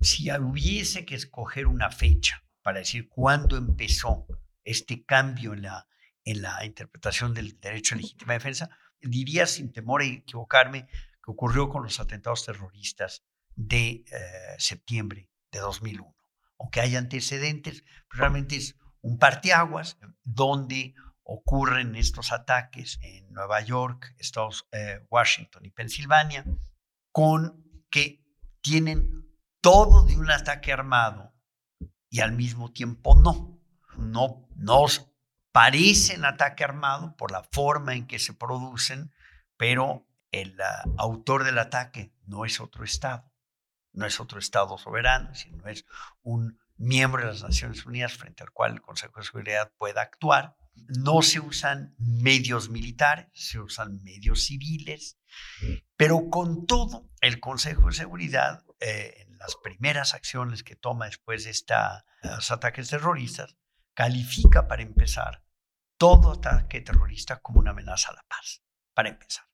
si 0.00 0.30
hubiese 0.30 1.04
que 1.04 1.14
escoger 1.14 1.66
una 1.66 1.90
fecha 1.90 2.44
para 2.62 2.80
decir 2.80 3.08
cuándo 3.08 3.56
empezó 3.56 4.26
este 4.64 5.04
cambio 5.04 5.52
en 5.54 5.62
la, 5.62 5.88
en 6.24 6.42
la 6.42 6.64
interpretación 6.64 7.32
del 7.34 7.58
derecho 7.60 7.94
a 7.94 7.98
legítima 7.98 8.34
defensa, 8.34 8.70
diría 9.00 9.46
sin 9.46 9.72
temor 9.72 10.02
a 10.02 10.06
equivocarme 10.06 10.86
que 11.24 11.30
ocurrió 11.30 11.68
con 11.68 11.82
los 11.82 12.00
atentados 12.00 12.44
terroristas 12.44 13.24
de 13.54 14.04
eh, 14.10 14.56
septiembre 14.58 15.30
de 15.50 15.60
2001. 15.60 16.14
Aunque 16.58 16.80
hay 16.80 16.96
antecedentes, 16.96 17.84
realmente 18.10 18.56
es 18.56 18.76
un 19.00 19.18
parteaguas 19.18 19.98
donde 20.24 20.94
ocurren 21.22 21.96
estos 21.96 22.32
ataques 22.32 22.98
en 23.02 23.30
Nueva 23.32 23.60
York, 23.60 24.14
Estados, 24.18 24.66
eh, 24.72 25.00
Washington 25.10 25.64
y 25.64 25.70
Pensilvania, 25.70 26.44
con 27.10 27.64
que 27.90 28.24
tienen 28.60 29.25
todo 29.66 30.04
de 30.04 30.16
un 30.16 30.30
ataque 30.30 30.72
armado 30.72 31.34
y 32.08 32.20
al 32.20 32.30
mismo 32.30 32.70
tiempo 32.70 33.16
no. 33.16 33.60
No 33.98 34.48
nos 34.54 35.10
parecen 35.50 36.24
ataque 36.24 36.62
armado 36.62 37.16
por 37.16 37.32
la 37.32 37.42
forma 37.42 37.96
en 37.96 38.06
que 38.06 38.20
se 38.20 38.32
producen, 38.32 39.12
pero 39.56 40.06
el 40.30 40.56
ah, 40.60 40.84
autor 40.98 41.42
del 41.42 41.58
ataque 41.58 42.14
no 42.26 42.44
es 42.44 42.60
otro 42.60 42.84
Estado, 42.84 43.28
no 43.92 44.06
es 44.06 44.20
otro 44.20 44.38
Estado 44.38 44.78
soberano, 44.78 45.34
sino 45.34 45.66
es 45.66 45.84
un 46.22 46.60
miembro 46.76 47.22
de 47.22 47.32
las 47.32 47.42
Naciones 47.42 47.84
Unidas 47.86 48.12
frente 48.12 48.44
al 48.44 48.52
cual 48.52 48.74
el 48.74 48.82
Consejo 48.82 49.18
de 49.18 49.26
Seguridad 49.26 49.72
pueda 49.78 50.00
actuar. 50.00 50.54
No 50.76 51.22
se 51.22 51.40
usan 51.40 51.96
medios 51.98 52.70
militares, 52.70 53.26
se 53.34 53.58
usan 53.58 54.00
medios 54.04 54.44
civiles, 54.44 55.18
pero 55.96 56.30
con 56.30 56.66
todo, 56.66 57.10
el 57.20 57.40
Consejo 57.40 57.88
de 57.88 57.94
Seguridad 57.94 58.62
eh, 58.78 59.25
las 59.38 59.56
primeras 59.62 60.14
acciones 60.14 60.62
que 60.62 60.76
toma 60.76 61.06
después 61.06 61.44
de 61.44 61.50
estos 61.50 62.50
ataques 62.50 62.90
terroristas, 62.90 63.56
califica 63.94 64.68
para 64.68 64.82
empezar 64.82 65.42
todo 65.96 66.32
ataque 66.32 66.80
terrorista 66.82 67.40
como 67.40 67.60
una 67.60 67.70
amenaza 67.70 68.10
a 68.10 68.14
la 68.14 68.24
paz, 68.28 68.62
para 68.94 69.08
empezar. 69.08 69.46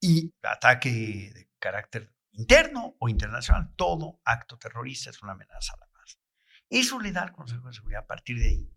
Y 0.00 0.32
ataque 0.42 0.90
de 0.90 1.50
carácter 1.58 2.14
interno 2.32 2.96
o 2.98 3.08
internacional, 3.08 3.72
todo 3.76 4.20
acto 4.24 4.58
terrorista 4.58 5.10
es 5.10 5.22
una 5.22 5.32
amenaza 5.32 5.74
a 5.74 5.78
la 5.78 5.86
paz. 5.86 6.18
Eso 6.68 6.98
le 7.00 7.12
da 7.12 7.22
al 7.22 7.32
Consejo 7.32 7.68
de 7.68 7.74
Seguridad 7.74 8.02
a 8.02 8.06
partir 8.06 8.38
de 8.38 8.48
ahí 8.48 8.72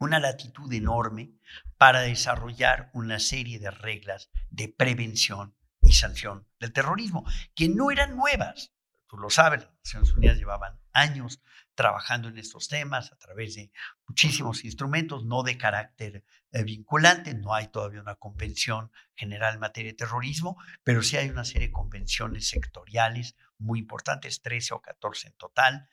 una 0.00 0.18
latitud 0.18 0.72
enorme 0.72 1.32
para 1.78 2.00
desarrollar 2.00 2.90
una 2.94 3.18
serie 3.18 3.58
de 3.58 3.70
reglas 3.70 4.30
de 4.50 4.68
prevención 4.68 5.56
y 5.80 5.92
sanción 5.92 6.48
del 6.58 6.72
terrorismo, 6.72 7.24
que 7.54 7.68
no 7.68 7.90
eran 7.90 8.16
nuevas 8.16 8.73
tú 9.14 9.20
lo 9.20 9.30
sabes, 9.30 9.62
las 9.62 9.72
Naciones 9.84 10.12
Unidas 10.14 10.38
llevaban 10.38 10.80
años 10.92 11.40
trabajando 11.76 12.28
en 12.28 12.36
estos 12.36 12.66
temas 12.66 13.12
a 13.12 13.16
través 13.16 13.54
de 13.54 13.70
muchísimos 14.08 14.64
instrumentos, 14.64 15.24
no 15.24 15.44
de 15.44 15.56
carácter 15.56 16.24
eh, 16.50 16.64
vinculante, 16.64 17.32
no 17.34 17.54
hay 17.54 17.68
todavía 17.68 18.00
una 18.00 18.16
convención 18.16 18.90
general 19.14 19.54
en 19.54 19.60
materia 19.60 19.92
de 19.92 19.98
terrorismo, 19.98 20.56
pero 20.82 21.00
sí 21.02 21.16
hay 21.16 21.30
una 21.30 21.44
serie 21.44 21.68
de 21.68 21.72
convenciones 21.72 22.48
sectoriales 22.48 23.36
muy 23.56 23.78
importantes, 23.78 24.42
13 24.42 24.74
o 24.74 24.82
14 24.82 25.28
en 25.28 25.34
total, 25.34 25.88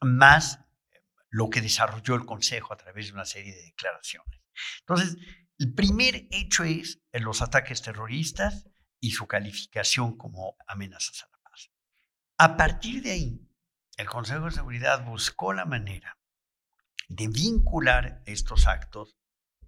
más 0.00 0.60
lo 1.30 1.50
que 1.50 1.60
desarrolló 1.60 2.14
el 2.14 2.24
Consejo 2.24 2.72
a 2.72 2.76
través 2.76 3.08
de 3.08 3.14
una 3.14 3.24
serie 3.24 3.52
de 3.52 3.62
declaraciones. 3.64 4.40
Entonces, 4.80 5.16
el 5.58 5.74
primer 5.74 6.28
hecho 6.30 6.62
es 6.62 7.00
eh, 7.10 7.18
los 7.18 7.42
ataques 7.42 7.82
terroristas 7.82 8.68
y 9.00 9.10
su 9.10 9.26
calificación 9.26 10.16
como 10.16 10.56
amenazas 10.68 11.26
a 12.36 12.56
partir 12.56 13.02
de 13.02 13.12
ahí, 13.12 13.40
el 13.96 14.08
Consejo 14.08 14.46
de 14.46 14.50
Seguridad 14.52 15.04
buscó 15.04 15.52
la 15.52 15.64
manera 15.64 16.18
de 17.08 17.28
vincular 17.28 18.22
estos 18.26 18.66
actos 18.66 19.16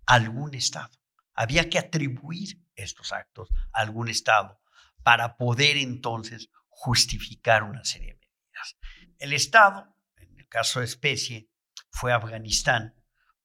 a 0.07 0.15
algún 0.15 0.55
Estado. 0.55 0.91
Había 1.35 1.69
que 1.71 1.79
atribuir 1.79 2.65
estos 2.75 3.13
actos 3.13 3.51
a 3.73 3.81
algún 3.81 4.09
Estado 4.09 4.61
para 5.03 5.37
poder 5.37 5.77
entonces 5.77 6.51
justificar 6.69 7.63
una 7.63 7.85
serie 7.85 8.15
de 8.15 8.19
medidas. 8.19 8.77
El 9.19 9.33
Estado, 9.33 9.95
en 10.17 10.39
el 10.39 10.49
caso 10.49 10.81
de 10.81 10.87
especie, 10.87 11.49
fue 11.91 12.13
Afganistán, 12.13 12.95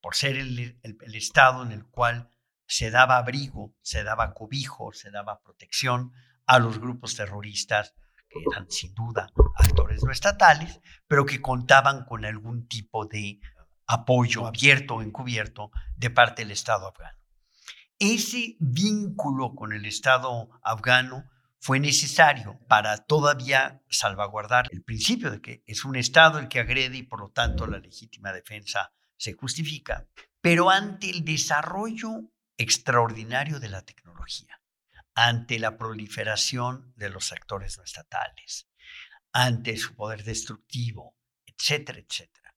por 0.00 0.16
ser 0.16 0.36
el, 0.36 0.80
el 0.82 1.14
Estado 1.14 1.62
en 1.62 1.70
el 1.70 1.86
cual 1.86 2.28
se 2.66 2.90
daba 2.90 3.18
abrigo, 3.18 3.76
se 3.82 4.02
daba 4.02 4.34
cobijo, 4.34 4.92
se 4.92 5.10
daba 5.10 5.40
protección 5.42 6.12
a 6.46 6.58
los 6.58 6.80
grupos 6.80 7.14
terroristas 7.14 7.94
que 8.32 8.40
eran 8.50 8.70
sin 8.70 8.94
duda 8.94 9.30
actores 9.56 10.02
no 10.02 10.10
estatales, 10.10 10.80
pero 11.06 11.26
que 11.26 11.40
contaban 11.40 12.04
con 12.04 12.24
algún 12.24 12.66
tipo 12.66 13.06
de 13.06 13.40
apoyo 13.86 14.46
abierto 14.46 14.96
o 14.96 15.02
encubierto 15.02 15.70
de 15.96 16.10
parte 16.10 16.42
del 16.42 16.52
Estado 16.52 16.88
afgano. 16.88 17.18
Ese 17.98 18.56
vínculo 18.58 19.54
con 19.54 19.72
el 19.72 19.84
Estado 19.84 20.48
afgano 20.62 21.24
fue 21.60 21.78
necesario 21.78 22.58
para 22.66 22.96
todavía 23.04 23.82
salvaguardar 23.88 24.66
el 24.72 24.82
principio 24.82 25.30
de 25.30 25.40
que 25.40 25.62
es 25.66 25.84
un 25.84 25.94
Estado 25.94 26.40
el 26.40 26.48
que 26.48 26.58
agrede 26.58 26.96
y 26.96 27.02
por 27.04 27.20
lo 27.20 27.30
tanto 27.30 27.66
la 27.66 27.78
legítima 27.78 28.32
defensa 28.32 28.92
se 29.16 29.34
justifica, 29.34 30.08
pero 30.40 30.70
ante 30.70 31.10
el 31.10 31.24
desarrollo 31.24 32.32
extraordinario 32.56 33.60
de 33.60 33.68
la 33.68 33.82
tecnología, 33.82 34.60
ante 35.14 35.58
la 35.58 35.76
proliferación 35.76 36.92
de 36.96 37.10
los 37.10 37.32
actores 37.32 37.78
no 37.78 37.84
estatales, 37.84 38.68
ante 39.32 39.76
su 39.76 39.94
poder 39.94 40.24
destructivo, 40.24 41.16
etcétera, 41.46 41.98
etcétera. 41.98 42.54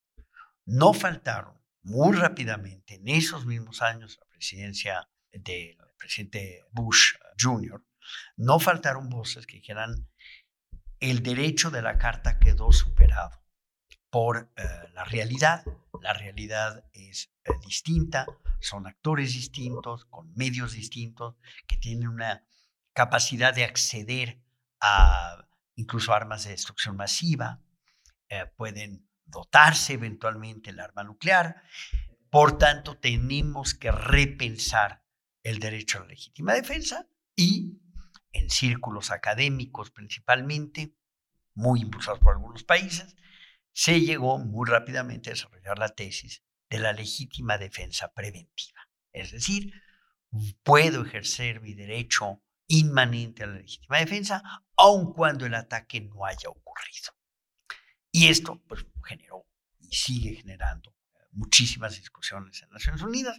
No 0.66 0.94
faltaron 0.94 1.62
muy 1.84 2.16
rápidamente 2.16 2.96
en 2.96 3.08
esos 3.08 3.46
mismos 3.46 3.82
años 3.82 4.18
la 4.20 4.28
presidencia 4.28 5.10
del 5.32 5.78
presidente 5.98 6.66
Bush 6.72 7.14
Jr., 7.40 7.84
no 8.38 8.60
faltaron 8.60 9.10
voces 9.10 9.48
que 9.48 9.58
dijeran 9.58 10.08
el 11.00 11.24
derecho 11.24 11.72
de 11.72 11.82
la 11.82 11.98
carta 11.98 12.40
quedó 12.40 12.72
superado 12.72 13.44
por 14.10 14.52
eh, 14.56 14.64
la 14.94 15.04
realidad. 15.04 15.66
La 16.02 16.14
realidad 16.14 16.86
es 16.94 17.34
eh, 17.44 17.52
distinta, 17.66 18.26
son 18.60 18.88
actores 18.88 19.34
distintos, 19.34 20.06
con 20.06 20.34
medios 20.36 20.74
distintos, 20.74 21.36
que 21.68 21.78
tienen 21.78 22.08
una 22.08 22.46
capacidad 22.94 23.54
de 23.54 23.64
acceder 23.64 24.42
a 24.80 25.46
incluso 25.76 26.14
armas 26.14 26.46
de 26.46 26.52
destrucción 26.52 26.96
masiva, 26.96 27.62
eh, 28.30 28.46
pueden 28.56 29.08
dotarse 29.26 29.94
eventualmente 29.94 30.70
el 30.70 30.80
arma 30.80 31.04
nuclear. 31.04 31.62
Por 32.30 32.58
tanto, 32.58 32.98
tenemos 32.98 33.74
que 33.74 33.92
repensar 33.92 35.04
el 35.44 35.60
derecho 35.60 35.98
a 35.98 36.02
la 36.02 36.08
legítima 36.08 36.54
defensa 36.54 37.08
y 37.36 37.80
en 38.32 38.50
círculos 38.50 39.12
académicos 39.12 39.92
principalmente, 39.92 40.96
muy 41.54 41.82
impulsados 41.82 42.20
por 42.20 42.34
algunos 42.34 42.64
países, 42.64 43.16
se 43.72 44.02
llegó 44.02 44.38
muy 44.40 44.70
rápidamente 44.70 45.30
a 45.30 45.34
desarrollar 45.34 45.78
la 45.78 45.90
tesis 45.90 46.44
de 46.70 46.80
la 46.80 46.94
legítima 46.94 47.58
defensa 47.58 48.14
preventiva. 48.14 48.82
Es 49.12 49.32
decir, 49.32 49.74
puedo 50.64 51.06
ejercer 51.06 51.62
mi 51.62 51.74
derecho 51.74 52.42
inmanente 52.68 53.44
a 53.44 53.48
la 53.48 53.56
legítima 53.56 54.00
defensa, 54.00 54.44
aun 54.76 55.14
cuando 55.14 55.46
el 55.46 55.54
ataque 55.54 56.02
no 56.02 56.26
haya 56.26 56.50
ocurrido. 56.50 57.12
Y 58.12 58.28
esto 58.28 58.62
pues, 58.68 58.86
generó 59.04 59.46
y 59.80 59.96
sigue 59.96 60.36
generando 60.36 60.96
muchísimas 61.32 61.96
discusiones 61.98 62.62
en 62.64 62.70
Naciones 62.70 63.02
Unidas. 63.02 63.38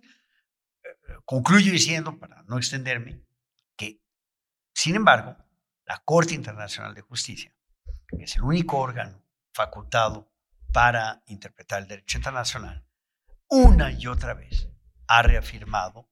Eh, 0.84 0.88
concluyo 1.24 1.72
diciendo, 1.72 2.18
para 2.18 2.42
no 2.44 2.58
extenderme, 2.58 3.22
que, 3.76 4.00
sin 4.74 4.94
embargo, 4.94 5.36
la 5.86 6.02
Corte 6.04 6.34
Internacional 6.34 6.94
de 6.94 7.02
Justicia, 7.02 7.54
que 8.08 8.24
es 8.24 8.36
el 8.36 8.42
único 8.42 8.78
órgano 8.78 9.24
facultado 9.52 10.32
para 10.72 11.22
interpretar 11.26 11.82
el 11.82 11.88
derecho 11.88 12.18
internacional, 12.18 12.86
una 13.48 13.92
y 13.92 14.06
otra 14.06 14.35
vez 14.35 14.68
ha 15.06 15.22
reafirmado 15.22 16.11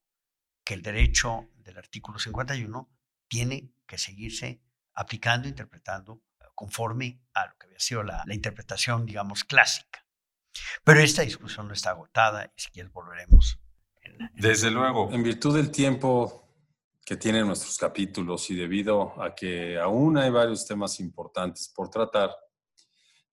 que 0.64 0.74
el 0.74 0.82
derecho 0.82 1.48
del 1.56 1.78
artículo 1.78 2.18
51 2.18 2.90
tiene 3.28 3.70
que 3.86 3.98
seguirse 3.98 4.62
aplicando, 4.94 5.48
interpretando 5.48 6.22
conforme 6.54 7.20
a 7.34 7.46
lo 7.46 7.56
que 7.58 7.66
había 7.66 7.80
sido 7.80 8.02
la, 8.02 8.24
interpretación, 8.30 9.04
digamos, 9.04 9.44
clásica. 9.44 10.06
Pero 10.84 11.00
esta 11.00 11.22
discusión 11.22 11.66
no 11.66 11.74
está 11.74 11.90
agotada 11.90 12.52
y 12.56 12.60
si 12.60 12.70
quieres 12.70 12.92
volveremos. 12.92 13.58
Desde 14.34 14.70
luego. 14.70 15.10
En 15.12 15.22
virtud 15.22 15.56
del 15.56 15.70
tiempo 15.70 16.44
que 17.04 17.16
tienen 17.16 17.46
nuestros 17.46 17.76
capítulos 17.76 18.48
y 18.50 18.54
debido 18.54 19.20
a 19.20 19.34
que 19.34 19.78
aún 19.78 20.16
hay 20.16 20.30
varios 20.30 20.66
temas 20.66 21.00
importantes 21.00 21.68
por 21.68 21.90
tratar, 21.90 22.30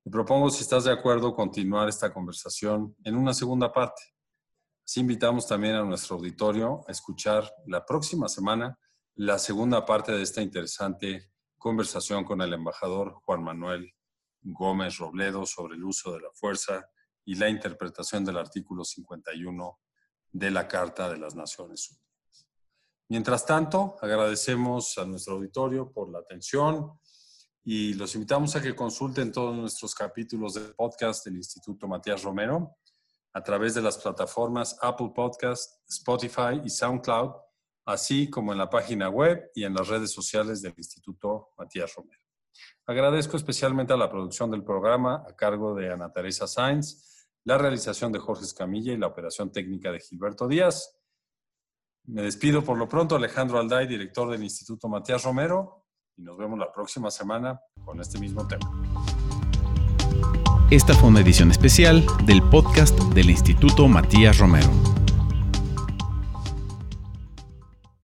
propongo, 0.10 0.50
si 0.50 0.64
estás 0.64 0.86
de 0.86 0.92
acuerdo, 0.92 1.36
continuar 1.36 1.90
esta 1.90 2.12
conversación 2.12 2.96
en 3.04 3.16
una 3.16 3.34
segunda 3.34 3.72
parte. 3.72 4.02
Así 4.84 5.00
invitamos 5.00 5.48
también 5.48 5.76
a 5.76 5.84
nuestro 5.84 6.16
auditorio 6.16 6.84
a 6.88 6.92
escuchar 6.92 7.54
la 7.68 7.86
próxima 7.86 8.28
semana 8.28 8.78
la 9.16 9.38
segunda 9.38 9.86
parte 9.86 10.12
de 10.12 10.24
esta 10.24 10.42
interesante 10.42 11.32
conversación 11.58 12.24
con 12.24 12.42
el 12.42 12.54
embajador 12.54 13.14
Juan 13.24 13.44
Manuel 13.44 13.94
Gómez 14.42 14.98
Robledo 14.98 15.46
sobre 15.46 15.76
el 15.76 15.84
uso 15.84 16.14
de 16.14 16.22
la 16.22 16.32
fuerza 16.34 16.90
y 17.24 17.36
la 17.36 17.50
interpretación 17.50 18.26
del 18.26 18.38
artículo 18.38 18.84
51 18.84 19.80
de 20.32 20.52
la 20.52 20.68
Carta 20.68 21.10
de 21.10 21.18
las 21.18 21.36
Naciones 21.36 21.92
Unidas. 21.92 22.48
Mientras 23.10 23.46
tanto, 23.46 23.98
agradecemos 24.02 24.98
a 24.98 25.06
nuestro 25.06 25.36
auditorio 25.36 25.92
por 25.92 26.10
la 26.10 26.20
atención 26.20 27.00
y 27.64 27.94
los 27.94 28.16
invitamos 28.16 28.56
a 28.56 28.62
que 28.62 28.76
consulten 28.76 29.32
todos 29.32 29.56
nuestros 29.56 29.94
capítulos 29.94 30.56
del 30.56 30.74
podcast 30.74 31.26
del 31.26 31.38
Instituto 31.38 31.88
Matías 31.88 32.24
Romero 32.24 32.78
a 33.34 33.44
través 33.44 33.76
de 33.76 33.82
las 33.82 33.98
plataformas 33.98 34.78
Apple 34.82 35.12
Podcast, 35.16 35.80
Spotify 35.88 36.62
y 36.64 36.70
SoundCloud 36.70 37.32
así 37.86 38.30
como 38.30 38.52
en 38.52 38.58
la 38.58 38.70
página 38.70 39.10
web 39.10 39.52
y 39.56 39.64
en 39.64 39.74
las 39.74 39.88
redes 39.88 40.12
sociales 40.12 40.62
del 40.62 40.74
Instituto 40.78 41.50
Matías 41.58 41.94
Romero. 41.96 42.22
Agradezco 42.86 43.38
especialmente 43.38 43.94
a 43.94 43.98
la 43.98 44.10
producción 44.10 44.52
del 44.52 44.64
programa 44.64 45.24
a 45.28 45.36
cargo 45.36 45.74
de 45.74 45.92
Ana 45.92 46.12
Teresa 46.12 46.48
Sainz, 46.48 47.28
la 47.44 47.58
realización 47.58 48.12
de 48.12 48.20
Jorge 48.20 48.44
Escamilla 48.44 48.94
y 48.94 48.98
la 48.98 49.08
operación 49.08 49.52
técnica 49.52 49.92
de 49.92 50.00
Gilberto 50.00 50.48
Díaz. 50.48 50.98
Me 52.06 52.24
despido 52.24 52.64
por 52.64 52.78
lo 52.78 52.88
pronto, 52.88 53.16
Alejandro 53.16 53.60
Alday, 53.60 53.88
director 53.88 54.30
del 54.30 54.44
Instituto 54.44 54.88
Matías 54.88 55.24
Romero, 55.24 55.81
y 56.22 56.24
nos 56.24 56.38
vemos 56.38 56.60
la 56.60 56.72
próxima 56.72 57.10
semana 57.10 57.60
con 57.84 58.00
este 58.00 58.20
mismo 58.20 58.48
tema. 58.48 58.70
Esta 60.70 60.94
fue 60.94 61.10
una 61.10 61.20
edición 61.20 61.52
especial 61.52 62.06
del 62.26 62.42
podcast 62.44 62.98
del 63.14 63.30
Instituto 63.30 63.88
Matías 63.88 64.38
Romero. 64.38 64.70